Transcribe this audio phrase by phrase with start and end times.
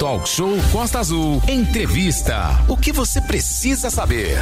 [0.00, 1.42] Talk Show Costa Azul.
[1.46, 2.64] Entrevista.
[2.66, 4.38] O que você precisa saber?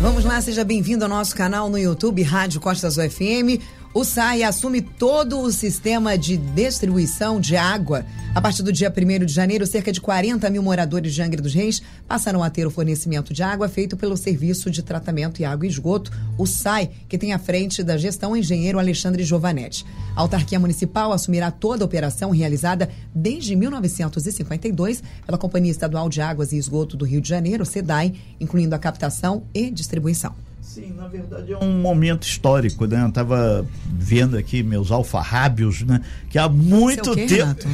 [0.00, 3.60] Vamos lá, seja bem-vindo ao nosso canal no YouTube Rádio Costa Azul FM.
[3.98, 8.06] O SAI assume todo o sistema de distribuição de água.
[8.32, 11.52] A partir do dia 1 de janeiro, cerca de 40 mil moradores de Angra dos
[11.52, 15.66] Reis passarão a ter o fornecimento de água feito pelo Serviço de Tratamento e Água
[15.66, 19.84] e Esgoto, o SAI, que tem à frente da gestão o engenheiro Alexandre Giovanetti.
[20.14, 26.52] A autarquia municipal assumirá toda a operação realizada desde 1952 pela Companhia Estadual de Águas
[26.52, 30.47] e Esgoto do Rio de Janeiro, SEDAI, incluindo a captação e distribuição.
[30.60, 33.02] Sim, na verdade é um momento histórico, né?
[33.04, 36.00] Eu tava vendo aqui meus alfarrábios, né?
[36.30, 37.42] Que há muito Seu quê, tempo.
[37.42, 37.68] Renato?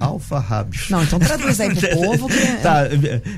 [0.00, 0.88] Alfarrábios.
[0.88, 2.84] Não, então traduz aí pro povo que é- Tá,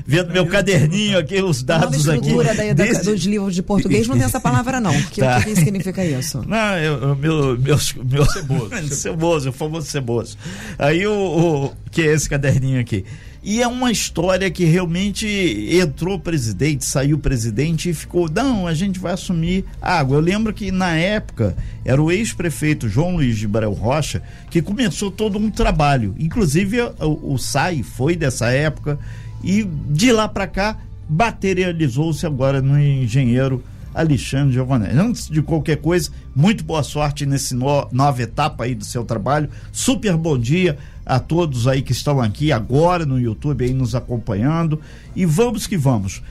[0.07, 2.19] vendo meu caderninho aqui, os A dados aqui.
[2.21, 4.93] estrutura da, da, Desde- dos livros de português não tem essa palavra, não.
[5.01, 5.39] Porque Tá.
[5.39, 6.41] o que significa isso?
[6.47, 8.95] Não, eu, eu- meu, meus, meu, ceboso.
[8.95, 10.37] ceboso, o famoso ceboso.
[10.79, 13.03] Aí o, o- que é esse caderninho aqui.
[13.43, 15.27] E é uma história que realmente
[15.69, 20.15] entrou presidente, saiu presidente e ficou, não, a gente vai assumir água.
[20.15, 25.37] Eu lembro que na época era o ex-prefeito João Luiz de Rocha que começou todo
[25.37, 26.15] um trabalho.
[26.17, 28.97] Inclusive o, o SAI foi dessa época
[29.43, 30.77] e de lá para cá
[31.09, 33.61] materializou-se agora no engenheiro
[33.93, 34.97] Alexandre Giovanelli.
[34.97, 39.49] Antes de qualquer coisa, muito boa sorte nesse no- nova etapa aí do seu trabalho.
[39.71, 44.79] Super bom dia a todos aí que estão aqui agora no YouTube aí nos acompanhando.
[45.15, 46.21] E vamos que vamos.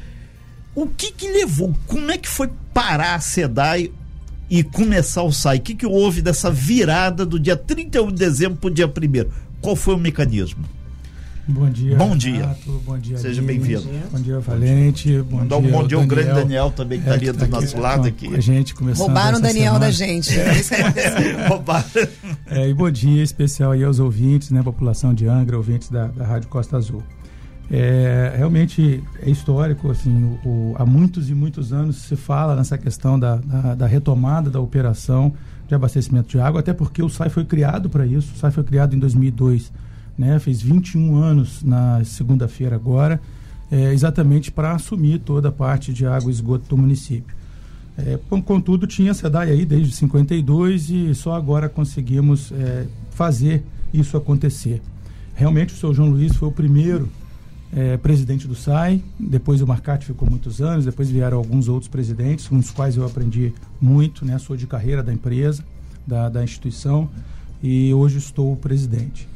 [0.75, 1.75] O que que levou?
[1.87, 3.93] Como é que foi parar a SEDAI
[4.49, 5.59] e começar o SAI?
[5.59, 9.31] O que que houve dessa virada do dia 31 de dezembro para o dia 1
[9.61, 10.65] Qual foi o mecanismo?
[11.49, 11.97] Bom dia.
[11.97, 12.33] Bom dia.
[12.43, 13.19] Renato, bom dia.
[13.19, 13.83] Seja bem-vindo.
[14.13, 15.21] Bom dia, Valente.
[15.23, 16.71] Bom Mandar um dia, bom dia ao grande Daniel.
[16.71, 18.35] Também que está É, ali que do tá nosso lado com- aqui.
[18.35, 19.79] A gente começando Roubaram o Daniel semana.
[19.81, 20.39] da gente.
[20.39, 21.49] É isso que aconteceu.
[21.49, 21.85] Roubaram.
[22.47, 26.25] É, e bom dia especial aí aos ouvintes, né, população de Angra, ouvintes da, da
[26.25, 27.03] Rádio Costa Azul.
[27.71, 32.79] É, realmente é histórico, assim, o, o- há muitos e muitos anos se fala nessa
[32.79, 35.33] questão da, da, da retomada da operação
[35.67, 38.63] de abastecimento de água, até porque o SAI foi criado para isso, o SAI foi
[38.63, 39.73] criado em 2002,
[40.23, 43.21] né, fez 21 anos na segunda-feira agora,
[43.71, 47.35] é, exatamente para assumir toda a parte de água e esgoto do município.
[47.99, 54.17] É, con- contudo, tinha SEDAI aí desde 52 e só agora conseguimos é, fazer isso
[54.17, 54.81] acontecer.
[55.35, 57.09] Realmente, o seu João Luiz foi o primeiro
[57.75, 62.47] é, presidente do SAI, depois o Marcati ficou muitos anos, depois vieram alguns outros presidentes,
[62.47, 64.39] com os quais eu aprendi muito, né?
[64.39, 65.65] Sou de carreira da empresa,
[66.07, 67.09] da, da instituição,
[67.63, 69.32] e hoje estou presidente.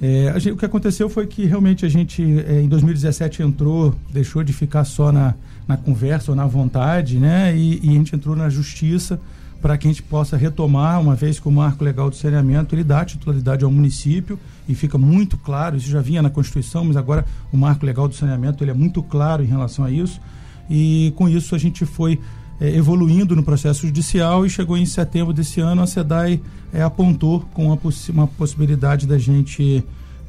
[0.00, 4.42] É, gente- o que aconteceu foi que realmente a gente, é, em 2017, entrou, deixou
[4.42, 5.34] de ficar só na,
[5.66, 7.56] na conversa ou na vontade, né?
[7.56, 9.18] E, e a gente entrou na justiça
[9.62, 12.84] para que a gente possa retomar, uma vez que o marco legal do saneamento ele
[12.84, 17.24] dá titularidade ao município e fica muito claro, isso já vinha na Constituição, mas agora
[17.50, 20.20] o marco legal do saneamento ele é muito claro em relação a isso.
[20.68, 22.20] E com isso a gente foi
[22.60, 26.40] eh, evoluindo no processo judicial e chegou em setembro desse ano a SEDAI
[26.72, 29.84] eh, apontou com uma, possi- uma possibilidade da gente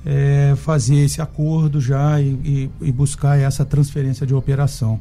[0.05, 4.99] eh, fazer esse acordo já e, e- e buscar essa transferência de operação.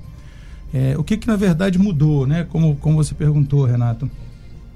[0.99, 2.45] O que, que na verdade mudou, né?
[2.51, 4.11] Como, como você perguntou, Renato.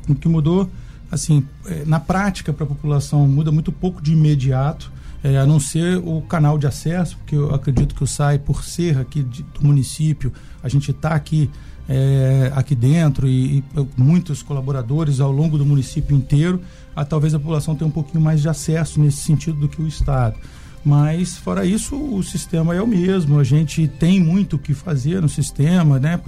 [0.08, 0.70] O que mudou,
[1.10, 1.44] assim,
[1.84, 4.90] na prática para a população muda muito pouco de imediato,
[5.22, 8.64] eh, a não ser o canal de acesso, porque eu acredito que o SAI, por
[8.64, 10.32] ser aqui de- do município,
[10.62, 11.50] a gente está aqui,
[11.92, 13.64] eh, aqui dentro e, e
[13.96, 16.62] muitos colaboradores ao longo do município inteiro,
[16.94, 19.88] a, talvez a população tenha um pouquinho mais de acesso nesse sentido do que o
[19.88, 20.36] Estado.
[20.84, 23.40] Mas, fora isso, o sistema é o mesmo.
[23.40, 26.18] A gente tem muito o que fazer no sistema, né,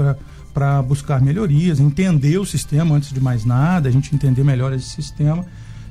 [0.52, 4.90] para buscar melhorias, entender o sistema antes de mais nada, a gente entender melhor esse
[4.90, 5.46] sistema.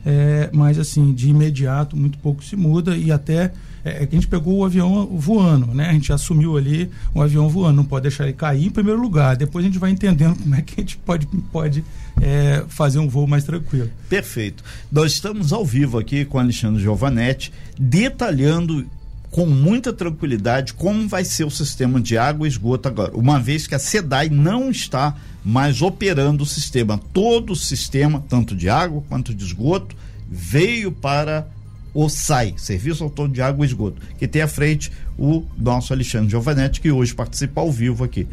[0.05, 3.53] É, mas, assim, de imediato, muito pouco se muda e até
[3.83, 5.89] é, a gente pegou o avião voando, né?
[5.89, 9.35] A gente assumiu ali o avião voando, não pode deixar ele cair em primeiro lugar.
[9.35, 11.83] Depois a gente vai entendendo como é que a gente pode, pode
[12.21, 13.89] é, fazer um voo mais tranquilo.
[14.07, 14.63] Perfeito.
[14.91, 18.85] Nós estamos ao vivo aqui com Alexandre Giovanetti, detalhando
[19.31, 23.65] com muita tranquilidade como vai ser o sistema de água e esgoto agora, uma vez
[23.65, 26.99] que a SEDAI não está mais operando o sistema.
[27.13, 29.95] Todo o sistema, tanto de água quanto de esgoto,
[30.29, 31.47] veio para
[31.93, 36.29] o SAI, Serviço Autônomo de Água e Esgoto, que tem à frente o nosso Alexandre
[36.29, 38.27] Giovanetti, que hoje participa ao vivo aqui.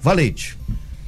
[0.00, 0.58] Valente.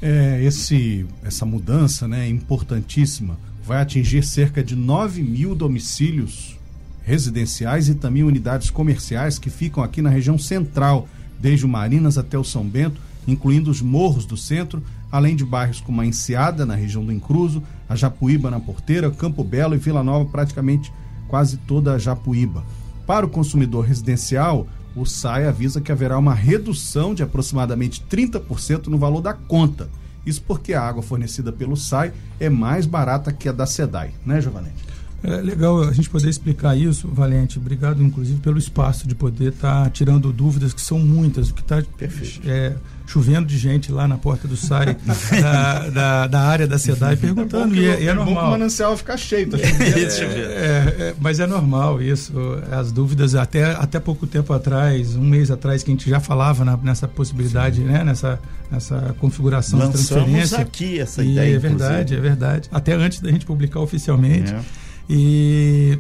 [0.01, 6.57] É, esse, essa mudança né, importantíssima vai atingir cerca de 9 mil domicílios
[7.03, 11.09] residenciais e também unidades comerciais que ficam aqui na região central,
[11.41, 15.81] desde o Marinas até o São Bento, incluindo os morros do centro, além de bairros
[15.81, 20.03] como a Enseada, na região do Encruzo, a Japuíba na Porteira, Campo Belo e Vila
[20.03, 20.93] Nova, praticamente
[21.29, 22.65] quase toda a Japuíba.
[23.07, 28.99] Para o consumidor residencial, o SAI avisa que haverá uma redução de aproximadamente 30% no
[28.99, 29.89] valor da conta.
[30.25, 34.41] Isso porque a água fornecida pelo SAI é mais barata que a da SEDAI, né,
[34.41, 34.96] Giovanetti?
[35.23, 37.59] É legal a gente poder explicar isso, Valente.
[37.59, 41.51] Obrigado, inclusive, pelo espaço de poder estar tá tirando dúvidas que são muitas.
[41.51, 41.83] O que está
[42.45, 42.75] é,
[43.07, 44.97] chovendo de gente lá na porta do SAI
[45.41, 47.75] da, da, da, área da SEDAI perguntando.
[47.75, 48.35] É e é, é, é normal.
[48.35, 49.49] Bom o manancial ficar cheio.
[49.49, 52.33] Tá é, mas é normal isso.
[52.71, 56.65] As dúvidas, até, até pouco tempo atrás, um mês atrás, que a gente já falava
[56.65, 58.05] na, nessa possibilidade, né?
[58.05, 58.39] nessa,
[58.71, 60.59] nessa configuração Lançamos de transferência.
[60.59, 61.57] aqui essa e ideia.
[61.57, 62.17] É verdade, inclusive.
[62.17, 62.69] é verdade.
[62.71, 64.55] Até antes da gente publicar oficialmente.
[65.09, 65.99] E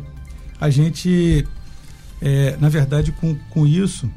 [0.61, 1.47] a gente,
[2.21, 4.11] é, na verdade, com, com isso,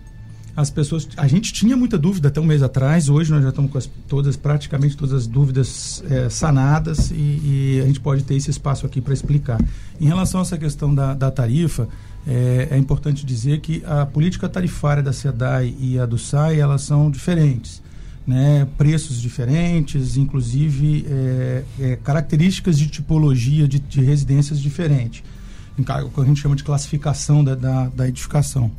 [0.55, 1.07] as pessoas.
[1.15, 3.89] A gente tinha muita dúvida até um mês atrás, hoje nós já estamos com as,
[4.07, 8.85] todas, praticamente todas as dúvidas é, sanadas e, e, a gente pode ter esse espaço
[8.85, 9.59] aqui para explicar.
[9.99, 11.87] Em relação a essa questão da, da tarifa,
[12.27, 16.81] é, é, importante dizer que a política tarifária da SEDAI e a do SAI elas
[16.81, 17.81] são diferentes
[18.29, 25.23] né, preços diferentes, inclusive é, é, características de tipologia de, de residências diferentes,
[25.75, 28.69] o que a gente chama de classificação da, da, da edificação.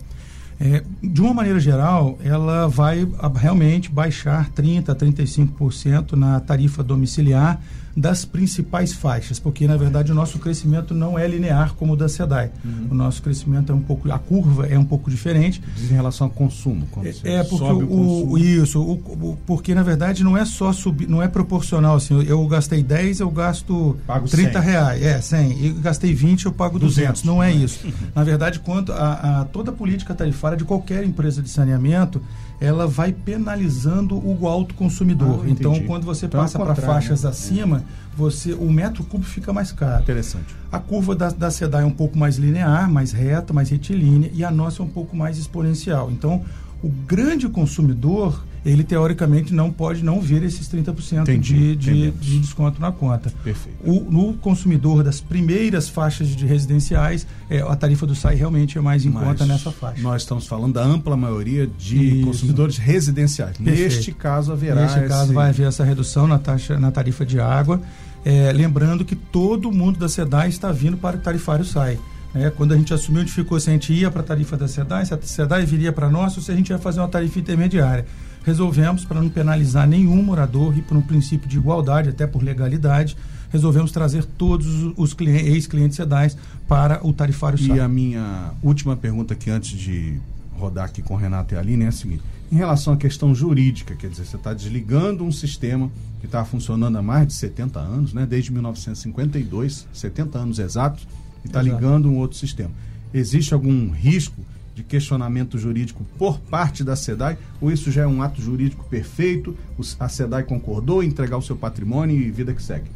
[0.60, 3.04] É, de uma maneira geral, ela vai
[3.34, 7.60] realmente baixar 30% a 35% na tarifa domiciliar
[8.00, 12.08] das principais faixas, porque na verdade o nosso crescimento não é linear como o da
[12.08, 12.50] SEDAI.
[12.64, 12.88] Uhum.
[12.90, 15.62] O nosso crescimento é um pouco, a curva é um pouco diferente.
[15.76, 16.88] Diz em relação ao consumo.
[17.24, 21.08] É, é, porque o, o, o isso, o, porque na verdade não é só subir,
[21.08, 22.14] não é proporcional assim.
[22.14, 24.62] Eu, eu gastei 10, eu gasto pago 30 100.
[24.62, 25.64] reais, é 100.
[25.64, 27.22] E gastei 20, eu pago 200.
[27.22, 27.86] 200 não é isso.
[28.14, 32.20] na verdade, quanto a, a toda a política tarifária de qualquer empresa de saneamento
[32.60, 35.44] ela vai penalizando o alto consumidor.
[35.44, 37.30] Ah, então, quando você então, é passa para faixas né?
[37.30, 37.82] acima,
[38.16, 40.02] você o metro cúbico fica mais caro.
[40.02, 40.54] Interessante.
[40.70, 44.44] A curva da, da SEDAI é um pouco mais linear, mais reta, mais retilínea, e
[44.44, 46.10] a nossa é um pouco mais exponencial.
[46.10, 46.44] Então,
[46.82, 52.38] o grande consumidor, ele teoricamente não pode não ver esses 30% Entendi, de, de, de,
[52.38, 53.32] desconto na conta.
[53.42, 53.78] Perfeito.
[53.84, 58.80] O, no consumidor das primeiras faixas de residenciais, é, a tarifa do SAI realmente é
[58.80, 60.02] mais em Mas conta nessa faixa.
[60.02, 62.26] Nós estamos falando da ampla maioria de Isso.
[62.26, 63.56] consumidores residenciais.
[63.56, 63.80] Perfeito.
[63.80, 64.82] Neste caso haverá.
[64.82, 67.80] Neste caso vai haver essa redução na, taxa, na tarifa de água.
[68.22, 71.98] É, lembrando que todo mundo da SEDAI está vindo para o tarifário SAI.
[72.34, 74.56] É, quando a gente assumiu, a gente ficou se a gente ia para a tarifa
[74.56, 77.08] da SEDAI, se a SEDAI viria para nós ou se a gente ia fazer uma
[77.08, 78.04] tarifa intermediária.
[78.44, 83.16] Resolvemos, para não penalizar nenhum morador e por um princípio de igualdade, até por legalidade,
[83.50, 84.66] resolvemos trazer todos
[84.96, 87.76] os ex-clientes SEDAIs para o tarifário SAI.
[87.76, 90.18] E a minha última pergunta aqui, antes de
[90.56, 92.22] rodar aqui com o Renato e a Aline, é a seguinte.
[92.50, 95.90] Em relação à questão jurídica, quer dizer, você está desligando um sistema
[96.20, 98.26] que está funcionando há mais de 70 anos, né?
[98.26, 101.06] desde 1952, 70 anos exatos,
[101.44, 102.70] e está ligando um outro sistema.
[103.12, 104.44] Existe algum risco
[104.80, 109.56] de questionamento jurídico por parte da SEDAI ou isso já é um ato jurídico perfeito?
[109.98, 112.86] A SEDAI concordou em entregar o seu patrimônio e vida que segue?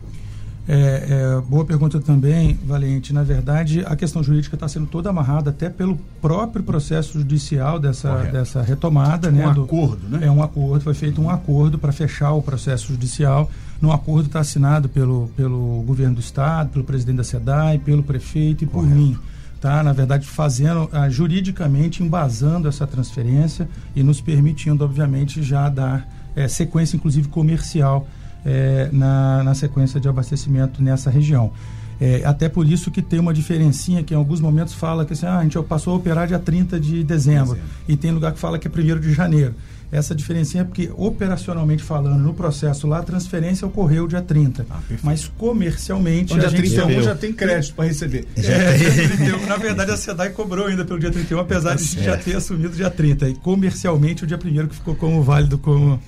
[0.66, 3.12] É, é, boa pergunta também, Valente.
[3.12, 8.14] Na verdade, a questão jurídica está sendo toda amarrada até pelo próprio processo judicial dessa,
[8.32, 9.28] dessa retomada.
[9.28, 10.26] Tipo né, um do, acordo, né?
[10.26, 13.50] É um acordo, foi feito um acordo para fechar o processo judicial.
[13.78, 18.64] No acordo está assinado pelo, pelo governo do estado, pelo presidente da SEDAI, pelo prefeito
[18.64, 18.88] e Correto.
[18.88, 19.18] por mim.
[19.64, 23.66] Tá, na verdade, fazendo ah, juridicamente embasando essa transferência
[23.96, 26.06] e nos permitindo, obviamente, já dar
[26.36, 28.06] é, sequência, inclusive comercial,
[28.44, 31.50] é, na, na sequência de abastecimento nessa região.
[31.98, 35.24] É, até por isso que tem uma diferencinha que em alguns momentos fala que assim,
[35.24, 37.70] ah, a gente passou a operar dia 30 de dezembro, dezembro.
[37.88, 39.54] e tem lugar que fala que é 1 de janeiro.
[39.92, 44.66] Essa diferença é porque, operacionalmente falando, no processo lá, a transferência ocorreu dia 30.
[44.68, 46.34] Ah, mas comercialmente.
[46.34, 48.26] Então, dia 31 já tem crédito para receber.
[48.44, 52.74] É, na verdade, a SEDAI cobrou ainda pelo dia 31, apesar de já ter assumido
[52.74, 53.28] dia 30.
[53.28, 56.00] E comercialmente, o dia 1 que ficou como válido como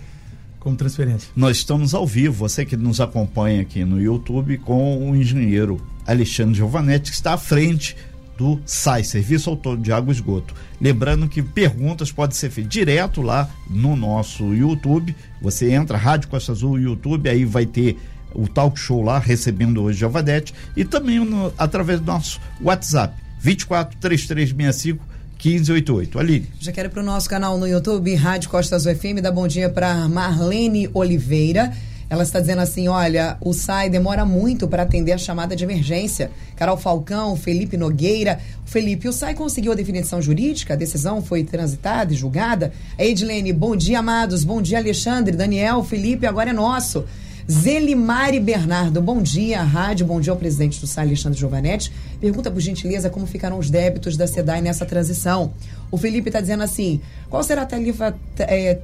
[0.66, 1.28] como transferência.
[1.36, 6.54] Nós estamos ao vivo, você que nos acompanha aqui no YouTube, com o engenheiro Alexandre
[6.56, 7.96] Giovanetti, que está à frente
[8.36, 10.54] do SAI, Serviço Autônomo de Água e Esgoto.
[10.80, 15.14] Lembrando que perguntas podem ser feitas direto lá no nosso YouTube.
[15.40, 17.96] Você entra, Rádio Costa Azul, YouTube, aí vai ter
[18.34, 23.98] o talk show lá, recebendo hoje Giovanetti, e também no, através do nosso WhatsApp, 24
[23.98, 26.18] 3365 1588.
[26.18, 26.46] Aline.
[26.60, 29.68] Já quero para o nosso canal no YouTube, Rádio Costa Azul FM, dar bom dia
[29.68, 31.72] para Marlene Oliveira.
[32.08, 36.30] Ela está dizendo assim: olha, o SAI demora muito para atender a chamada de emergência.
[36.54, 38.38] Carol Falcão, Felipe Nogueira.
[38.64, 40.74] Felipe, o SAI conseguiu a definição jurídica?
[40.74, 42.72] A decisão foi transitada e julgada?
[42.98, 44.44] A Edilene, bom dia, amados.
[44.44, 47.04] Bom dia, Alexandre, Daniel, Felipe, agora é nosso.
[47.48, 51.92] Zelimari Bernardo, bom dia, rádio, bom dia ao presidente do SAI, Alexandre Giovanetti.
[52.20, 55.52] Pergunta, por gentileza, como ficarão os débitos da SEDAI nessa transição.
[55.90, 58.14] O Felipe está dizendo assim: qual será a tarifa.
[58.38, 58.78] É,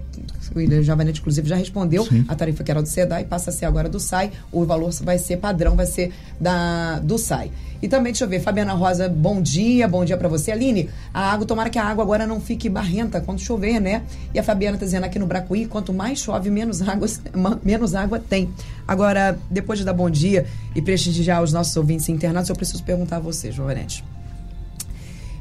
[0.55, 2.05] o Javanete, inclusive, já respondeu.
[2.05, 2.25] Sim.
[2.29, 4.33] A tarifa que era do SEDAI passa a ser agora do SAI.
[4.51, 7.51] O valor vai ser padrão, vai ser da, do SAI.
[7.81, 10.53] E também, deixa eu ver, Fabiana Rosa, bom dia, bom dia para você.
[10.53, 14.03] Aline, a água, tomara que a água agora não fique barrenta quando chover, né?
[14.33, 17.09] E a Fabiana tá dizendo aqui no Bracuí, quanto mais chove, menos água,
[17.65, 18.51] menos água tem.
[18.87, 23.17] Agora, depois de dar bom dia e prestigiar os nossos ouvintes internados, eu preciso perguntar
[23.17, 24.05] a você, Jovenete.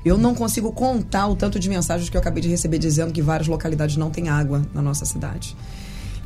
[0.04, 3.22] Eu não consigo contar o tanto de mensagens que eu acabei de receber dizendo que
[3.22, 5.56] várias localidades não têm água na nossa cidade.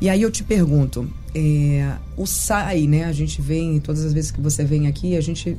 [0.00, 3.04] E aí eu te pergunto, é, o SAI, né?
[3.04, 5.56] A gente vem, todas as vezes que você vem aqui, a gente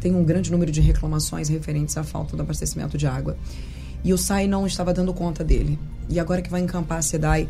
[0.00, 3.36] tem um grande número de reclamações referentes à falta do abastecimento de água.
[4.04, 5.78] E o SAI não estava dando conta dele.
[6.08, 7.48] E agora que vai encampar a SEDAI,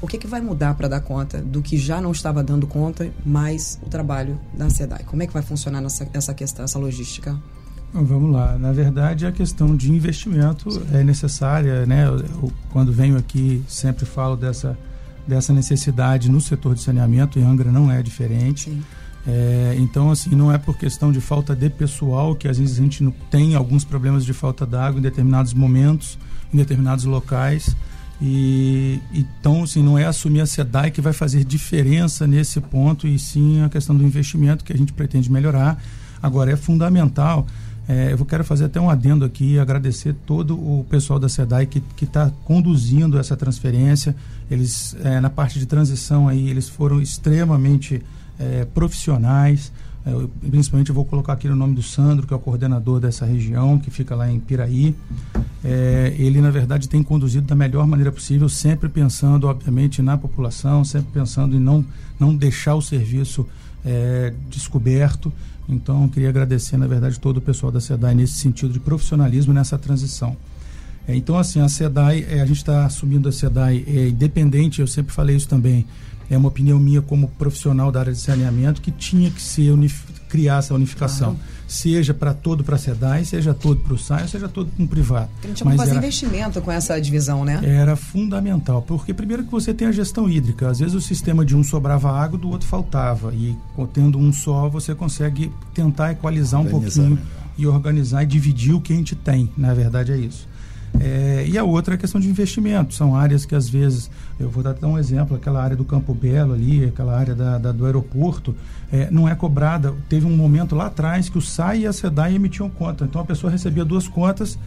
[0.00, 3.12] o que, que vai mudar para dar conta do que já não estava dando conta,
[3.24, 5.02] mais o trabalho da SEDAI?
[5.04, 7.36] Como é que vai funcionar nessa, essa questão, essa logística?
[7.92, 8.56] Vamos lá.
[8.56, 10.82] Na verdade, a questão de investimento Sim.
[10.92, 12.06] é necessária, né?
[12.06, 14.78] Eu, quando venho aqui, sempre falo dessa
[15.26, 18.76] dessa necessidade no setor de saneamento e Angra não é diferente.
[19.26, 22.82] É, então, assim, não é por questão de falta de pessoal que às vezes a
[22.82, 26.18] gente tem alguns problemas de falta d'água em determinados momentos,
[26.52, 27.76] em determinados locais.
[28.20, 33.18] E então, assim, não é assumir a SEDAI que vai fazer diferença nesse ponto, e
[33.18, 35.80] sim a questão do investimento que a gente pretende melhorar.
[36.22, 37.46] Agora, é fundamental
[37.90, 41.82] é, eu quero fazer até um adendo aqui, agradecer todo o pessoal da SEDAI que
[42.00, 44.14] está conduzindo essa transferência.
[44.48, 48.00] Eles, é, na parte de transição aí, eles foram extremamente
[48.38, 49.72] é, profissionais.
[50.06, 52.38] É, eu, principalmente eu vou colocar aqui o no nome do Sandro, que é o
[52.38, 54.94] coordenador dessa região, que fica lá em Piraí.
[55.64, 60.84] É, ele, na verdade, tem conduzido da melhor maneira possível, sempre pensando, obviamente, na população,
[60.84, 61.84] sempre pensando em não,
[62.20, 63.44] não deixar o serviço
[63.84, 65.32] é, descoberto.
[65.68, 69.78] Então, queria agradecer, na verdade, todo o pessoal da SEDAI nesse sentido de profissionalismo nessa
[69.78, 70.36] transição.
[71.06, 74.86] É, então, assim, a SEDAI, é, a gente está assumindo a SEDAI é, independente, eu
[74.86, 75.86] sempre falei isso também,
[76.28, 79.72] é uma opinião minha como profissional da área de saneamento, que tinha que ser
[80.28, 81.36] criar essa unificação.
[81.70, 84.86] Seja para todo para a SEDAI, seja todo para o SAI, seja todo para um
[84.88, 85.30] privado.
[85.44, 87.60] A gente não fazer investimento com essa divisão, né?
[87.62, 91.54] Era fundamental, porque primeiro que você tem a gestão hídrica, às vezes o sistema de
[91.54, 93.56] um sobrava água, do outro faltava, e
[93.94, 97.18] tendo um só, você consegue tentar equalizar um pouquinho
[97.56, 100.48] e organizar e dividir o que a gente tem, na verdade é isso.
[100.98, 102.94] É, e a outra é a questão de investimento.
[102.94, 106.54] São áreas que às vezes, eu vou dar um exemplo, aquela área do Campo Belo
[106.54, 108.54] ali, aquela área da, da do aeroporto,
[108.92, 109.94] é, não é cobrada.
[110.08, 113.04] Teve um momento lá atrás que o SAI e a SEDAI emitiam conta.
[113.04, 114.58] Então a pessoa recebia duas contas,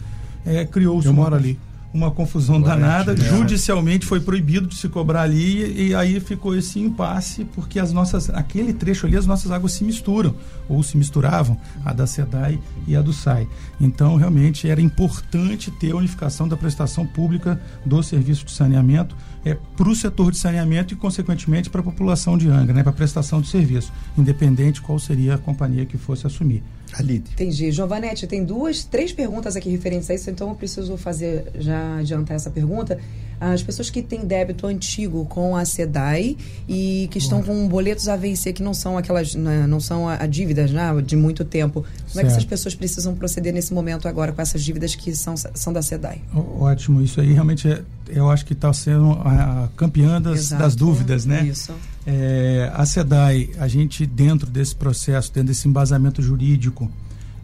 [0.46, 1.08] é, criou-se.
[1.08, 1.60] Eu moro ali
[1.94, 3.16] uma confusão danada.
[3.16, 8.30] Judicialmente foi proibido de se cobrar ali e aí ficou esse impasse porque as nossas,
[8.30, 10.36] aquele trecho ali, as nossas águas se misturam
[10.68, 13.48] ou se misturavam, a da SEDAI e a do SAI.
[13.80, 19.58] Então, realmente era importante ter a unificação da prestação pública do serviço de saneamento é,
[19.76, 22.96] para o setor de saneamento e, consequentemente, para a população de Angra, né, para a
[22.96, 26.64] prestação de serviço, independente qual seria a companhia que fosse assumir.
[26.94, 27.32] Alide.
[27.34, 27.72] Entendi.
[27.72, 32.36] Giovanete, tem duas, três perguntas aqui referentes a isso, então eu preciso fazer, já adiantar
[32.36, 33.00] essa pergunta.
[33.40, 38.16] As pessoas que têm débito antigo com a SEDAI e que estão com boletos a
[38.16, 41.82] vencer, que não são aquelas, né, não são a, a dívidas né, de muito tempo.
[41.82, 42.20] Como certo.
[42.20, 45.74] é que essas pessoas precisam proceder nesse momento agora com essas dívidas que são, são
[45.74, 46.22] da SEDAI?
[46.34, 50.76] Ótimo, isso aí realmente é, eu acho que está sendo a, a campeã das, das,
[50.76, 51.44] dúvidas, né?
[51.44, 51.74] Isso.
[52.06, 56.92] É, a SEDAI, a gente dentro desse processo, dentro desse embasamento jurídico,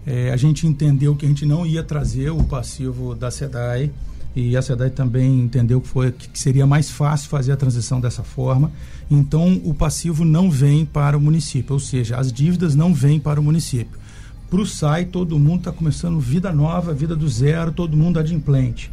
[0.05, 3.91] é, a gente entendeu que a gente não ia trazer o passivo da SEDAI
[4.35, 8.23] e a SEDAI também entendeu que, foi, que seria mais fácil fazer a transição dessa
[8.23, 8.71] forma.
[9.09, 13.39] Então, o passivo não vem para o município, ou seja, as dívidas não vêm para
[13.39, 13.97] o município.
[14.49, 18.91] Para o SAI, todo mundo está começando vida nova, vida do zero, todo mundo adimplente.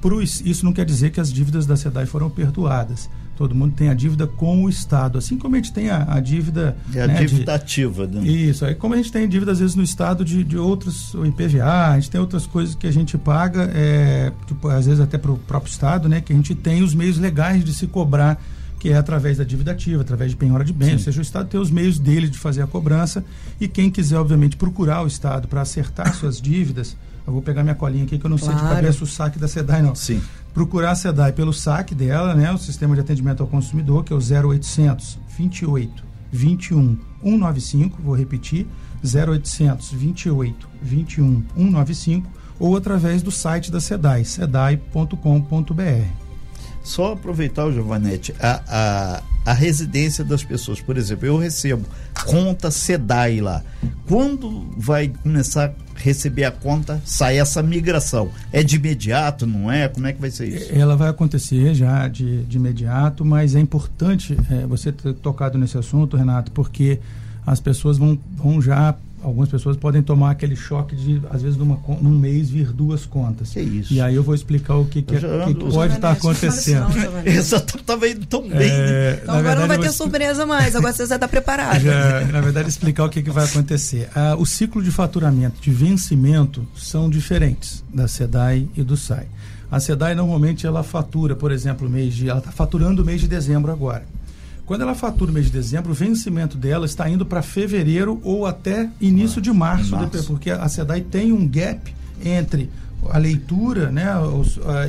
[0.00, 3.08] Pro, isso não quer dizer que as dívidas da SEDAI foram perdoadas
[3.40, 6.20] todo mundo tem a dívida com o Estado, assim como a gente tem a, a
[6.20, 6.76] dívida.
[6.94, 8.20] É a né, dívida de, ativa, né?
[8.20, 11.24] Isso, aí como a gente tem dívida, às vezes, no Estado de, de outros, o
[11.24, 15.16] IPVA, a gente tem outras coisas que a gente paga, é, tipo, às vezes até
[15.16, 16.20] para o próprio Estado, né?
[16.20, 18.38] Que a gente tem os meios legais de se cobrar
[18.78, 21.48] que é através da dívida ativa, através de penhora de bens, ou seja, o Estado
[21.48, 23.24] tem os meios dele de fazer a cobrança
[23.58, 26.94] e quem quiser, obviamente, procurar o Estado para acertar suas dívidas,
[27.26, 28.58] eu vou pegar minha colinha aqui que eu não claro.
[28.58, 29.94] sei de cabeça o saque da SEDAI, não.
[29.94, 30.20] Sim
[30.52, 34.16] procurar a SEDAI pelo saque dela, né, o sistema de atendimento ao consumidor, que é
[34.16, 38.66] o 0800 28 21 195, vou repetir,
[39.04, 46.20] 0800 28 21 195, ou através do site da SEDAI, sedai.com.br.
[46.82, 50.80] Só aproveitar, o Giovanetti, a, a, a residência das pessoas.
[50.80, 51.84] Por exemplo, eu recebo
[52.24, 53.62] conta SEDAI lá.
[54.06, 58.30] Quando vai começar a receber a conta, sai essa migração?
[58.52, 59.88] É de imediato, não é?
[59.88, 60.72] Como é que vai ser isso?
[60.72, 65.76] Ela vai acontecer já de, de imediato, mas é importante é, você ter tocado nesse
[65.78, 66.98] assunto, Renato, porque
[67.46, 71.78] as pessoas vão, vão já algumas pessoas podem tomar aquele choque de, às vezes, numa,
[72.00, 73.50] num mês vir duas contas.
[73.50, 73.92] Que isso?
[73.92, 76.86] E aí eu vou explicar o que, que, é, que pode estar tá acontecendo.
[77.24, 78.70] Exato, estava indo tão bem.
[78.70, 81.80] É, então agora verdade, não vai ter surpresa mais, agora você já está preparado.
[81.80, 84.08] Já, na verdade, explicar o que, que vai acontecer.
[84.14, 89.26] Ah, o ciclo de faturamento, de vencimento, são diferentes da SEDAI e do SAI.
[89.70, 92.28] A SEDAI normalmente ela fatura, por exemplo, o mês de.
[92.28, 94.04] Ela está faturando o mês de dezembro agora.
[94.70, 98.46] Quando ela fatura o mês de dezembro, o vencimento dela está indo para fevereiro ou
[98.46, 100.22] até início de março, março.
[100.28, 101.92] porque a SEDAI tem um gap
[102.24, 102.70] entre
[103.08, 104.06] a leitura né,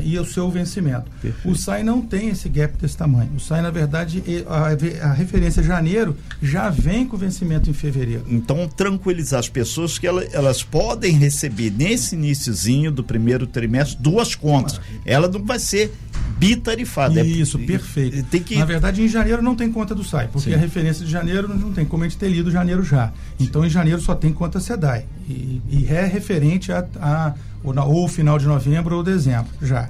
[0.04, 1.06] e o seu vencimento.
[1.22, 1.50] Perfeito.
[1.50, 3.32] O SAI não tem esse gap desse tamanho.
[3.36, 8.26] O SAI, na verdade, a, a, referência janeiro já vem com vencimento em fevereiro.
[8.28, 14.80] Então, tranquilizar as pessoas que elas, podem receber nesse iníciozinho do primeiro trimestre duas contas.
[15.06, 15.92] Ela não vai ser
[16.38, 17.20] bitarifada.
[17.20, 18.24] É Isso, é, perfeito.
[18.24, 18.58] Tem que...
[18.58, 20.56] Na verdade, em janeiro não tem conta do SAI, porque Sim.
[20.56, 23.12] a referência de janeiro não tem como a gente ter lido janeiro já.
[23.40, 23.68] Então, Sim.
[23.68, 25.06] em janeiro só tem conta SEDAI.
[25.30, 29.90] E, e é referente a, a ou, na, ou final de novembro ou dezembro, já.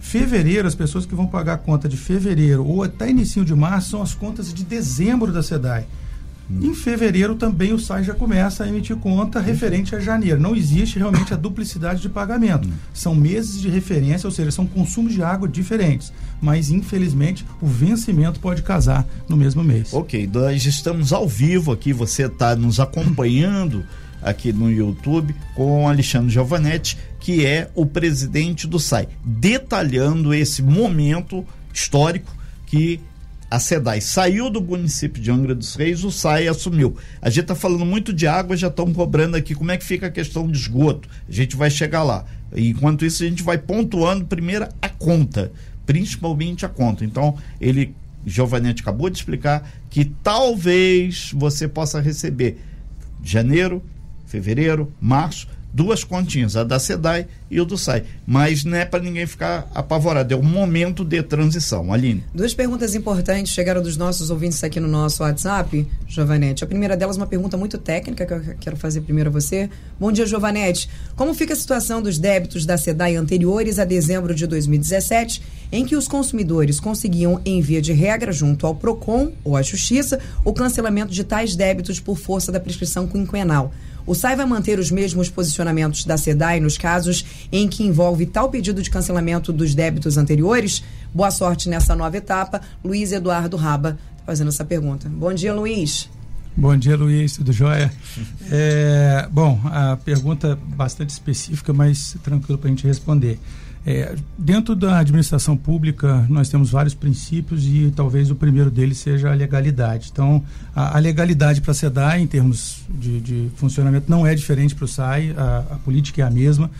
[0.00, 3.90] Fevereiro, as pessoas que vão pagar a conta de fevereiro ou até início de março
[3.90, 5.86] são as contas de dezembro da SEDAI.
[6.50, 6.60] Hum.
[6.62, 10.38] Em fevereiro também o SAI já começa a emitir conta referente a janeiro.
[10.38, 12.68] Não existe realmente a duplicidade de pagamento.
[12.68, 12.72] Hum.
[12.92, 16.12] São meses de referência, ou seja, são consumos de água diferentes.
[16.40, 19.92] Mas, infelizmente, o vencimento pode casar no mesmo mês.
[19.94, 23.84] Ok, nós estamos ao vivo aqui, você está nos acompanhando
[24.24, 31.46] aqui no YouTube com Alexandre Giovanetti, que é o presidente do SAI, detalhando esse momento
[31.72, 32.34] histórico
[32.66, 32.98] que
[33.50, 36.96] a SEDAI saiu do município de Angra dos Reis, o SAI assumiu.
[37.22, 40.08] A gente está falando muito de água, já estão cobrando aqui como é que fica
[40.08, 41.08] a questão de esgoto.
[41.28, 42.24] A gente vai chegar lá.
[42.56, 45.52] Enquanto isso, a gente vai pontuando primeiro a conta,
[45.86, 47.04] principalmente a conta.
[47.04, 47.94] Então, ele,
[48.26, 52.58] Giovanetti acabou de explicar que talvez você possa receber
[53.22, 53.82] janeiro,
[54.34, 58.04] fevereiro, março, duas continhas, a da SEDAI e o do SAI.
[58.26, 61.92] Mas não é para ninguém ficar apavorado, é um momento de transição.
[61.92, 62.24] Aline.
[62.34, 66.62] Duas perguntas importantes chegaram dos nossos ouvintes aqui no nosso WhatsApp, Giovanete.
[66.62, 69.68] A primeira delas, uma pergunta muito técnica que eu quero fazer primeiro a você.
[69.98, 70.88] Bom dia, Giovanete.
[71.16, 75.42] Como fica a situação dos débitos da SEDAI anteriores a dezembro de 2017,
[75.72, 80.20] em que os consumidores conseguiam, em via de regra, junto ao PROCON ou à Justiça,
[80.44, 83.72] o cancelamento de tais débitos por força da prescrição quinquenal?
[84.06, 88.50] O SAI vai manter os mesmos posicionamentos da SEDAI nos casos em que envolve tal
[88.50, 90.84] pedido de cancelamento dos débitos anteriores?
[91.12, 92.60] Boa sorte nessa nova etapa.
[92.84, 95.08] Luiz Eduardo Raba está fazendo essa pergunta.
[95.08, 96.10] Bom dia, Luiz.
[96.56, 97.90] Bom dia, Luiz, tudo jóia?
[98.50, 103.40] É, bom, a pergunta é bastante específica, mas tranquilo para a gente responder.
[103.86, 109.30] É, dentro da administração pública, nós temos vários princípios e talvez o primeiro deles seja
[109.30, 110.08] a legalidade.
[110.10, 110.42] Então,
[110.74, 114.86] a, a legalidade para a SEDAI, em termos de, de, funcionamento, não é diferente para
[114.86, 116.70] o SAI, a, a, política é a mesma.